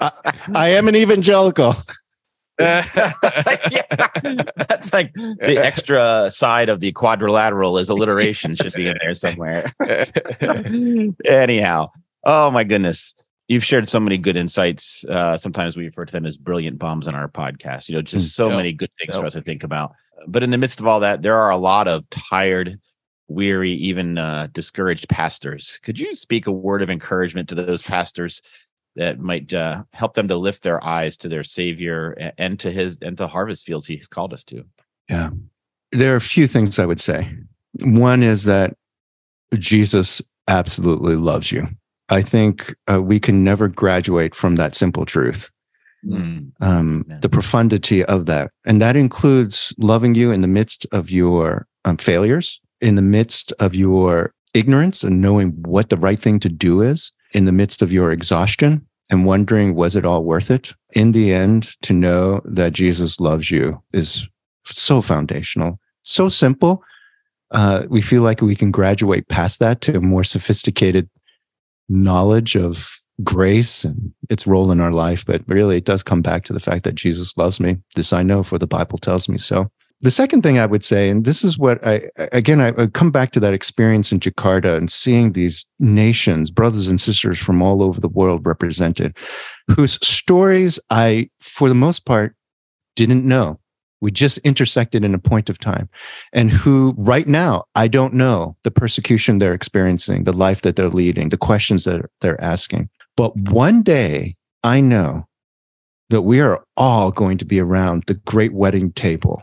I, 0.00 0.12
I 0.54 0.68
am 0.68 0.88
an 0.88 0.96
evangelical. 0.96 1.74
yeah, 2.58 3.12
that's 4.68 4.90
like 4.90 5.12
the 5.12 5.58
extra 5.58 6.30
side 6.30 6.70
of 6.70 6.80
the 6.80 6.90
quadrilateral 6.92 7.76
is 7.76 7.90
alliteration 7.90 8.54
should 8.54 8.72
be 8.74 8.86
in 8.86 8.96
there 9.02 9.14
somewhere. 9.14 9.74
Anyhow, 11.26 11.90
oh 12.24 12.50
my 12.50 12.64
goodness. 12.64 13.14
You've 13.48 13.64
shared 13.64 13.88
so 13.88 14.00
many 14.00 14.18
good 14.18 14.36
insights. 14.36 15.04
Uh, 15.04 15.36
sometimes 15.36 15.76
we 15.76 15.84
refer 15.84 16.04
to 16.04 16.12
them 16.12 16.26
as 16.26 16.36
brilliant 16.36 16.78
bombs 16.78 17.06
on 17.06 17.14
our 17.14 17.28
podcast. 17.28 17.88
You 17.88 17.94
know, 17.94 18.02
just 18.02 18.34
so 18.34 18.48
Yep. 18.48 18.56
many 18.56 18.72
good 18.72 18.90
things 18.98 19.14
Yep. 19.14 19.20
for 19.20 19.26
us 19.26 19.32
to 19.34 19.40
think 19.40 19.62
about. 19.62 19.92
But 20.26 20.42
in 20.42 20.50
the 20.50 20.58
midst 20.58 20.80
of 20.80 20.86
all 20.86 21.00
that, 21.00 21.22
there 21.22 21.36
are 21.36 21.50
a 21.50 21.56
lot 21.56 21.86
of 21.86 22.08
tired, 22.10 22.80
weary, 23.28 23.70
even 23.72 24.18
uh, 24.18 24.48
discouraged 24.52 25.08
pastors. 25.08 25.78
Could 25.84 25.98
you 26.00 26.14
speak 26.16 26.46
a 26.48 26.52
word 26.52 26.82
of 26.82 26.90
encouragement 26.90 27.48
to 27.50 27.54
those 27.54 27.82
pastors 27.82 28.42
that 28.96 29.20
might 29.20 29.52
uh, 29.54 29.84
help 29.92 30.14
them 30.14 30.26
to 30.28 30.36
lift 30.36 30.62
their 30.64 30.82
eyes 30.82 31.16
to 31.18 31.28
their 31.28 31.44
Savior 31.44 32.32
and 32.38 32.58
to 32.60 32.72
His 32.72 32.98
and 33.00 33.16
to 33.18 33.28
harvest 33.28 33.64
fields 33.66 33.86
He's 33.86 34.08
called 34.08 34.32
us 34.32 34.42
to? 34.44 34.64
Yeah, 35.08 35.30
there 35.92 36.12
are 36.12 36.16
a 36.16 36.20
few 36.20 36.48
things 36.48 36.80
I 36.80 36.86
would 36.86 37.00
say. 37.00 37.32
One 37.80 38.24
is 38.24 38.44
that 38.44 38.74
Jesus 39.54 40.20
absolutely 40.48 41.14
loves 41.14 41.52
you. 41.52 41.68
I 42.08 42.22
think 42.22 42.74
uh, 42.90 43.02
we 43.02 43.18
can 43.18 43.42
never 43.42 43.68
graduate 43.68 44.34
from 44.34 44.56
that 44.56 44.74
simple 44.74 45.04
truth. 45.04 45.50
Mm. 46.04 46.52
um, 46.60 47.04
Amen. 47.06 47.20
the 47.20 47.28
profundity 47.28 48.04
of 48.04 48.26
that. 48.26 48.52
And 48.64 48.80
that 48.80 48.94
includes 48.94 49.74
loving 49.78 50.14
you 50.14 50.30
in 50.30 50.40
the 50.40 50.46
midst 50.46 50.86
of 50.92 51.10
your 51.10 51.66
um, 51.84 51.96
failures, 51.96 52.60
in 52.80 52.94
the 52.94 53.02
midst 53.02 53.52
of 53.58 53.74
your 53.74 54.32
ignorance 54.54 55.02
and 55.02 55.20
knowing 55.20 55.50
what 55.62 55.90
the 55.90 55.96
right 55.96 56.20
thing 56.20 56.38
to 56.40 56.48
do 56.48 56.80
is, 56.80 57.12
in 57.32 57.44
the 57.44 57.52
midst 57.52 57.82
of 57.82 57.92
your 57.92 58.12
exhaustion 58.12 58.86
and 59.10 59.24
wondering, 59.24 59.74
was 59.74 59.96
it 59.96 60.04
all 60.04 60.22
worth 60.24 60.50
it? 60.50 60.74
In 60.92 61.12
the 61.12 61.32
end, 61.32 61.76
to 61.82 61.92
know 61.92 62.40
that 62.44 62.72
Jesus 62.72 63.20
loves 63.20 63.50
you 63.50 63.82
is 63.92 64.28
so 64.64 65.00
foundational, 65.00 65.78
so 66.02 66.28
simple. 66.28 66.82
Uh, 67.50 67.86
we 67.88 68.02
feel 68.02 68.22
like 68.22 68.40
we 68.40 68.56
can 68.56 68.70
graduate 68.70 69.28
past 69.28 69.58
that 69.60 69.80
to 69.82 69.96
a 69.96 70.00
more 70.00 70.24
sophisticated 70.24 71.08
knowledge 71.88 72.56
of 72.56 72.96
grace 73.22 73.84
and 73.84 74.12
its 74.28 74.46
role 74.46 74.70
in 74.70 74.80
our 74.80 74.92
life. 74.92 75.24
But 75.24 75.42
really, 75.46 75.78
it 75.78 75.84
does 75.84 76.02
come 76.02 76.22
back 76.22 76.44
to 76.44 76.52
the 76.52 76.60
fact 76.60 76.84
that 76.84 76.94
Jesus 76.94 77.36
loves 77.36 77.60
me. 77.60 77.78
This 77.94 78.12
I 78.12 78.22
know, 78.22 78.42
for 78.42 78.58
the 78.58 78.66
Bible 78.66 78.98
tells 78.98 79.28
me 79.28 79.38
so. 79.38 79.70
The 80.02 80.10
second 80.10 80.42
thing 80.42 80.58
I 80.58 80.66
would 80.66 80.84
say, 80.84 81.08
and 81.08 81.24
this 81.24 81.42
is 81.42 81.58
what 81.58 81.84
I, 81.86 82.02
again, 82.30 82.60
I, 82.60 82.86
come 82.88 83.10
back 83.10 83.30
to 83.32 83.40
that 83.40 83.54
experience 83.54 84.12
in 84.12 84.20
Jakarta 84.20 84.76
and 84.76 84.92
seeing 84.92 85.32
these 85.32 85.64
nations, 85.78 86.50
brothers 86.50 86.86
and 86.86 87.00
sisters 87.00 87.38
from 87.38 87.62
all 87.62 87.82
over 87.82 87.98
the 87.98 88.08
world 88.08 88.46
represented, 88.46 89.16
whose 89.74 89.98
stories 90.06 90.78
I, 90.90 91.30
for 91.40 91.70
the 91.70 91.74
most 91.74 92.04
part, 92.04 92.36
didn't 92.94 93.26
know. 93.26 93.58
We 94.00 94.10
just 94.10 94.38
intersected 94.38 95.04
in 95.04 95.14
a 95.14 95.18
point 95.18 95.48
of 95.48 95.58
time, 95.58 95.88
and 96.32 96.50
who 96.50 96.94
right 96.98 97.26
now, 97.26 97.64
I 97.74 97.88
don't 97.88 98.14
know 98.14 98.56
the 98.62 98.70
persecution 98.70 99.38
they're 99.38 99.54
experiencing, 99.54 100.24
the 100.24 100.32
life 100.32 100.62
that 100.62 100.76
they're 100.76 100.90
leading, 100.90 101.30
the 101.30 101.38
questions 101.38 101.84
that 101.84 102.04
they're 102.20 102.40
asking. 102.40 102.90
But 103.16 103.34
one 103.36 103.82
day 103.82 104.36
I 104.62 104.80
know 104.80 105.26
that 106.10 106.22
we 106.22 106.40
are 106.40 106.62
all 106.76 107.10
going 107.10 107.38
to 107.38 107.44
be 107.44 107.60
around 107.60 108.04
the 108.06 108.14
great 108.14 108.52
wedding 108.52 108.92
table 108.92 109.42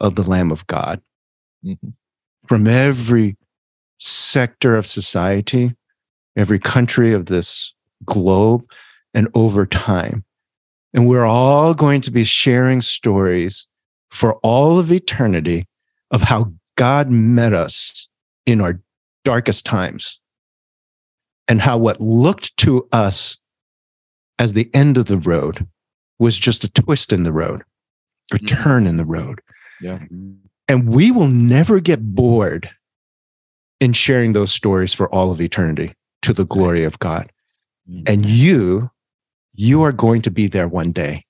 of 0.00 0.14
the 0.14 0.22
Lamb 0.22 0.52
of 0.52 0.66
God 0.68 1.02
Mhm. 1.64 1.94
from 2.46 2.66
every 2.66 3.36
sector 3.98 4.76
of 4.76 4.86
society, 4.86 5.74
every 6.36 6.58
country 6.58 7.12
of 7.12 7.26
this 7.26 7.74
globe, 8.04 8.64
and 9.12 9.28
over 9.34 9.66
time. 9.66 10.24
And 10.96 11.06
we're 11.06 11.26
all 11.26 11.74
going 11.74 12.00
to 12.00 12.10
be 12.10 12.24
sharing 12.24 12.80
stories 12.80 13.66
for 14.10 14.34
all 14.36 14.78
of 14.78 14.90
eternity 14.90 15.66
of 16.10 16.22
how 16.22 16.54
God 16.76 17.10
met 17.10 17.52
us 17.52 18.08
in 18.46 18.62
our 18.62 18.80
darkest 19.22 19.66
times 19.66 20.20
and 21.48 21.60
how 21.60 21.76
what 21.76 22.00
looked 22.00 22.56
to 22.58 22.88
us 22.92 23.36
as 24.38 24.54
the 24.54 24.70
end 24.74 24.96
of 24.96 25.04
the 25.04 25.18
road 25.18 25.66
was 26.18 26.38
just 26.38 26.64
a 26.64 26.70
twist 26.70 27.12
in 27.12 27.24
the 27.24 27.32
road, 27.32 27.62
a 28.32 28.36
Mhm. 28.38 28.46
turn 28.48 28.86
in 28.86 28.96
the 28.96 29.04
road. 29.04 29.42
Yeah. 29.82 29.98
And 30.68 30.88
we 30.88 31.10
will 31.10 31.28
never 31.28 31.78
get 31.78 32.14
bored 32.14 32.70
in 33.80 33.92
sharing 33.92 34.32
those 34.32 34.50
stories 34.50 34.94
for 34.94 35.14
all 35.14 35.30
of 35.30 35.42
eternity 35.42 35.92
to 36.22 36.32
the 36.32 36.46
glory 36.46 36.84
of 36.84 36.98
God. 36.98 37.30
And 38.06 38.24
you, 38.26 38.90
you 39.56 39.82
are 39.82 39.92
going 39.92 40.22
to 40.22 40.30
be 40.30 40.46
there 40.46 40.68
one 40.68 40.92
day. 40.92 41.24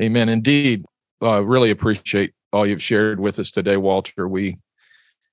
Amen. 0.00 0.28
Indeed. 0.28 0.84
I 1.20 1.38
really 1.38 1.70
appreciate 1.70 2.32
all 2.52 2.66
you've 2.66 2.82
shared 2.82 3.18
with 3.18 3.38
us 3.38 3.50
today, 3.50 3.76
Walter. 3.76 4.28
We 4.28 4.58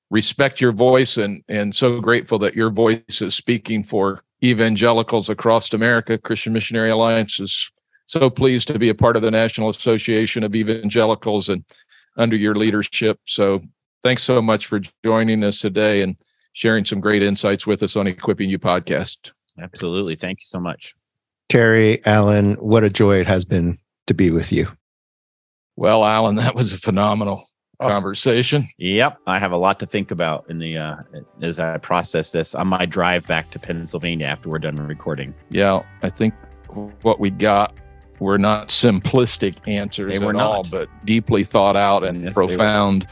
respect 0.09 0.59
your 0.59 0.71
voice 0.71 1.17
and 1.17 1.43
and 1.47 1.75
so 1.75 1.99
grateful 1.99 2.39
that 2.39 2.55
your 2.55 2.69
voice 2.71 3.21
is 3.21 3.35
speaking 3.35 3.83
for 3.83 4.21
evangelicals 4.43 5.29
across 5.29 5.73
America. 5.73 6.17
Christian 6.17 6.53
Missionary 6.53 6.89
Alliance 6.89 7.39
is 7.39 7.71
so 8.07 8.29
pleased 8.29 8.67
to 8.67 8.79
be 8.79 8.89
a 8.89 8.95
part 8.95 9.15
of 9.15 9.21
the 9.21 9.31
National 9.31 9.69
Association 9.69 10.43
of 10.43 10.55
Evangelicals 10.55 11.49
and 11.49 11.63
under 12.17 12.35
your 12.35 12.55
leadership. 12.55 13.19
So 13.25 13.61
thanks 14.03 14.23
so 14.23 14.41
much 14.41 14.67
for 14.67 14.81
joining 15.03 15.43
us 15.43 15.59
today 15.59 16.01
and 16.01 16.15
sharing 16.53 16.85
some 16.85 16.99
great 16.99 17.23
insights 17.23 17.65
with 17.65 17.83
us 17.83 17.95
on 17.95 18.07
Equipping 18.07 18.49
You 18.49 18.59
podcast. 18.59 19.31
Absolutely. 19.59 20.15
Thank 20.15 20.39
you 20.39 20.45
so 20.45 20.59
much. 20.59 20.95
Terry, 21.49 22.03
Alan, 22.05 22.55
what 22.55 22.83
a 22.83 22.89
joy 22.89 23.19
it 23.19 23.27
has 23.27 23.45
been 23.45 23.77
to 24.07 24.13
be 24.13 24.31
with 24.31 24.51
you. 24.51 24.67
Well, 25.75 26.03
Alan, 26.05 26.35
that 26.35 26.55
was 26.55 26.73
a 26.73 26.77
phenomenal 26.77 27.43
Oh. 27.81 27.89
conversation. 27.89 28.69
Yep, 28.77 29.17
I 29.27 29.37
have 29.37 29.51
a 29.51 29.57
lot 29.57 29.79
to 29.81 29.85
think 29.85 30.09
about 30.09 30.45
in 30.49 30.59
the 30.59 30.77
uh, 30.77 30.95
as 31.41 31.59
I 31.59 31.77
process 31.77 32.31
this 32.31 32.55
on 32.55 32.67
my 32.69 32.85
drive 32.85 33.27
back 33.27 33.51
to 33.51 33.59
Pennsylvania 33.59 34.27
after 34.27 34.49
we're 34.49 34.59
done 34.59 34.77
recording. 34.77 35.33
Yeah, 35.49 35.81
I 36.01 36.09
think 36.09 36.33
what 37.01 37.19
we 37.19 37.29
got 37.31 37.73
were 38.19 38.37
not 38.37 38.69
simplistic 38.69 39.55
answers 39.67 40.13
They 40.17 40.23
were 40.25 40.29
at 40.31 40.37
all, 40.37 40.63
not. 40.63 40.71
but 40.71 40.89
deeply 41.05 41.43
thought 41.43 41.75
out 41.75 42.05
and 42.05 42.23
Yes, 42.23 42.33
they 42.35 42.41
were. 42.41 42.47
profound 42.47 43.07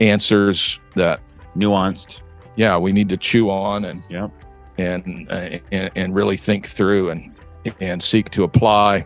answers 0.00 0.78
that 0.94 1.20
Nuanced. 1.56 2.20
yeah 2.54 2.76
we 2.78 2.92
need 2.92 3.08
to 3.08 3.16
chew 3.16 3.50
on 3.50 3.84
and 3.86 4.04
Yep. 4.08 4.30
and 4.78 5.26
uh, 5.32 5.58
and, 5.72 5.90
and 5.96 6.14
really 6.14 6.36
think 6.36 6.66
through 6.66 7.10
and 7.10 7.34
and 7.80 8.02
seek 8.02 8.30
to 8.30 8.44
apply. 8.44 9.04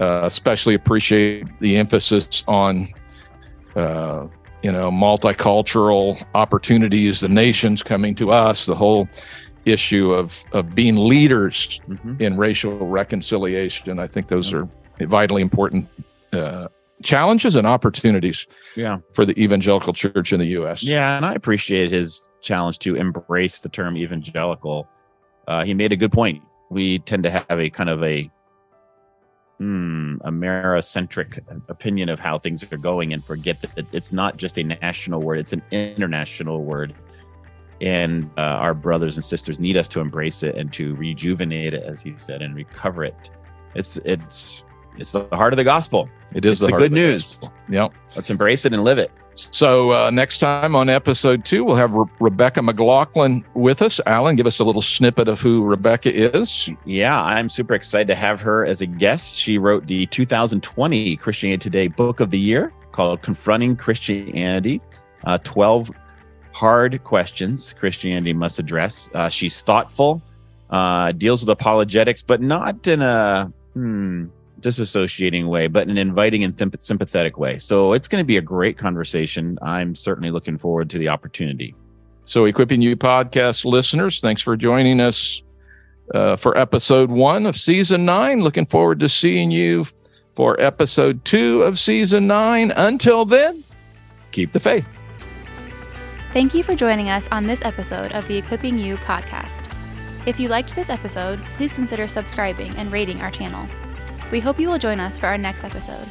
Uh, 0.00 0.22
especially 0.24 0.72
appreciate 0.74 1.46
the 1.60 1.76
emphasis 1.76 2.42
on 2.48 2.88
uh, 3.76 4.26
you 4.62 4.72
know 4.72 4.90
multicultural 4.90 6.22
opportunities, 6.34 7.20
the 7.20 7.28
nations 7.28 7.82
coming 7.82 8.14
to 8.14 8.30
us, 8.30 8.64
the 8.66 8.74
whole 8.74 9.08
issue 9.66 10.10
of 10.12 10.42
of 10.52 10.74
being 10.74 10.96
leaders 10.96 11.80
Mhm. 11.88 12.18
in 12.20 12.36
racial 12.38 12.72
reconciliation. 12.86 13.98
I 13.98 14.06
think 14.06 14.28
those 14.28 14.54
are 14.54 14.66
vitally 15.00 15.42
important 15.42 15.86
uh, 16.32 16.68
challenges 17.02 17.54
and 17.56 17.66
opportunities 17.66 18.46
Yeah. 18.76 18.98
for 19.14 19.24
the 19.26 19.38
evangelical 19.42 19.92
church 19.92 20.32
in 20.32 20.38
the 20.40 20.46
U.S. 20.58 20.82
Yeah, 20.82 21.16
and 21.16 21.26
I 21.26 21.34
appreciate 21.34 21.90
his 21.90 22.22
challenge 22.40 22.78
to 22.80 22.94
embrace 22.94 23.58
the 23.60 23.68
term 23.68 23.96
evangelical. 23.96 24.88
Uh, 25.48 25.64
he 25.64 25.74
made 25.74 25.92
a 25.92 25.96
good 25.96 26.12
point. 26.12 26.42
We 26.70 27.00
tend 27.00 27.24
to 27.24 27.30
have 27.30 27.60
a 27.60 27.68
kind 27.68 27.90
of 27.90 28.02
a 28.02 28.30
hmm, 29.58 30.16
Americentric 30.24 31.40
opinion 31.68 32.08
of 32.08 32.18
how 32.18 32.38
things 32.38 32.64
are 32.72 32.78
going 32.78 33.12
and 33.12 33.22
forget 33.22 33.60
that 33.60 33.86
it's 33.92 34.10
not 34.10 34.38
just 34.38 34.58
a 34.58 34.62
national 34.62 35.20
word, 35.20 35.38
it's 35.38 35.52
an 35.52 35.62
international 35.70 36.64
word. 36.64 36.94
And 37.82 38.30
uh, 38.36 38.42
our 38.42 38.74
brothers 38.74 39.16
and 39.16 39.24
sisters 39.24 39.60
need 39.60 39.76
us 39.76 39.88
to 39.88 40.00
embrace 40.00 40.42
it 40.42 40.54
and 40.56 40.72
to 40.74 40.94
rejuvenate 40.96 41.74
it, 41.74 41.82
as 41.82 42.00
he 42.00 42.14
said, 42.16 42.42
and 42.42 42.54
recover 42.54 43.04
it. 43.04 43.30
It's 43.74 43.96
it's 43.98 44.64
it's 44.98 45.12
the 45.12 45.26
heart 45.32 45.52
of 45.52 45.56
the 45.56 45.64
gospel. 45.64 46.08
it 46.34 46.44
is 46.44 46.52
it's 46.52 46.60
the 46.60 46.68
heart 46.68 46.80
good 46.80 46.92
of 46.92 46.96
news. 46.96 47.36
gospel. 47.36 47.54
Yep. 47.68 47.92
Let's 48.16 48.30
embrace 48.30 48.64
it 48.64 48.74
and 48.74 48.84
live 48.84 48.98
it. 48.98 49.10
So 49.34 49.92
uh, 49.92 50.10
next 50.10 50.38
time 50.38 50.74
on 50.76 50.88
episode 50.88 51.44
two, 51.44 51.64
we'll 51.64 51.76
have 51.76 51.94
Re- 51.94 52.06
Rebecca 52.20 52.62
McLaughlin 52.62 53.44
with 53.54 53.80
us. 53.82 54.00
Alan, 54.06 54.36
give 54.36 54.46
us 54.46 54.58
a 54.60 54.64
little 54.64 54.82
snippet 54.82 55.28
of 55.28 55.40
who 55.40 55.64
Rebecca 55.64 56.12
is. 56.12 56.68
Yeah, 56.84 57.22
I'm 57.22 57.48
super 57.48 57.74
excited 57.74 58.08
to 58.08 58.14
have 58.14 58.40
her 58.40 58.66
as 58.66 58.80
a 58.82 58.86
guest. 58.86 59.38
She 59.38 59.56
wrote 59.56 59.86
the 59.86 60.06
2020 60.06 61.16
Christianity 61.16 61.62
Today 61.62 61.88
Book 61.88 62.20
of 62.20 62.30
the 62.30 62.38
Year 62.38 62.72
called 62.92 63.22
Confronting 63.22 63.76
Christianity 63.76 64.80
uh, 65.24 65.38
12 65.38 65.90
Hard 66.52 67.02
Questions 67.04 67.74
Christianity 67.78 68.32
Must 68.32 68.58
Address. 68.58 69.10
Uh, 69.14 69.28
she's 69.28 69.62
thoughtful, 69.62 70.22
uh, 70.70 71.12
deals 71.12 71.40
with 71.40 71.50
apologetics, 71.50 72.22
but 72.22 72.40
not 72.42 72.86
in 72.86 73.02
a 73.02 73.52
hmm, 73.74 74.26
disassociating 74.60 75.46
way, 75.46 75.66
but 75.66 75.84
in 75.84 75.90
an 75.90 75.98
inviting 75.98 76.44
and 76.44 76.56
thymp- 76.56 76.80
sympathetic 76.82 77.38
way. 77.38 77.58
So 77.58 77.92
it's 77.92 78.08
going 78.08 78.20
to 78.20 78.26
be 78.26 78.36
a 78.36 78.42
great 78.42 78.76
conversation. 78.78 79.58
I'm 79.62 79.94
certainly 79.94 80.30
looking 80.30 80.58
forward 80.58 80.90
to 80.90 80.98
the 80.98 81.08
opportunity. 81.08 81.74
So, 82.24 82.44
Equipping 82.44 82.80
You 82.80 82.96
podcast 82.96 83.64
listeners, 83.64 84.20
thanks 84.20 84.40
for 84.40 84.56
joining 84.56 85.00
us 85.00 85.42
uh, 86.14 86.36
for 86.36 86.56
episode 86.56 87.10
one 87.10 87.46
of 87.46 87.56
season 87.56 88.04
nine. 88.04 88.42
Looking 88.42 88.66
forward 88.66 89.00
to 89.00 89.08
seeing 89.08 89.50
you 89.50 89.84
for 90.34 90.60
episode 90.60 91.24
two 91.24 91.62
of 91.62 91.78
season 91.78 92.26
nine. 92.26 92.72
Until 92.76 93.24
then, 93.24 93.64
keep 94.30 94.52
the 94.52 94.60
faith. 94.60 95.00
Thank 96.32 96.54
you 96.54 96.62
for 96.62 96.76
joining 96.76 97.08
us 97.08 97.28
on 97.32 97.46
this 97.46 97.64
episode 97.64 98.12
of 98.12 98.28
the 98.28 98.36
Equipping 98.36 98.78
You 98.78 98.96
podcast. 98.98 99.68
If 100.26 100.38
you 100.38 100.48
liked 100.48 100.76
this 100.76 100.90
episode, 100.90 101.40
please 101.54 101.72
consider 101.72 102.06
subscribing 102.06 102.72
and 102.76 102.92
rating 102.92 103.20
our 103.20 103.30
channel. 103.30 103.66
We 104.30 104.40
hope 104.40 104.60
you 104.60 104.68
will 104.68 104.78
join 104.78 105.00
us 105.00 105.18
for 105.18 105.26
our 105.26 105.38
next 105.38 105.64
episode. 105.64 106.06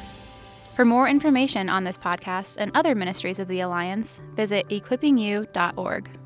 For 0.73 0.85
more 0.85 1.07
information 1.07 1.69
on 1.69 1.83
this 1.83 1.97
podcast 1.97 2.57
and 2.59 2.71
other 2.73 2.95
ministries 2.95 3.39
of 3.39 3.47
the 3.47 3.61
Alliance, 3.61 4.21
visit 4.35 4.67
equippingyou.org. 4.69 6.18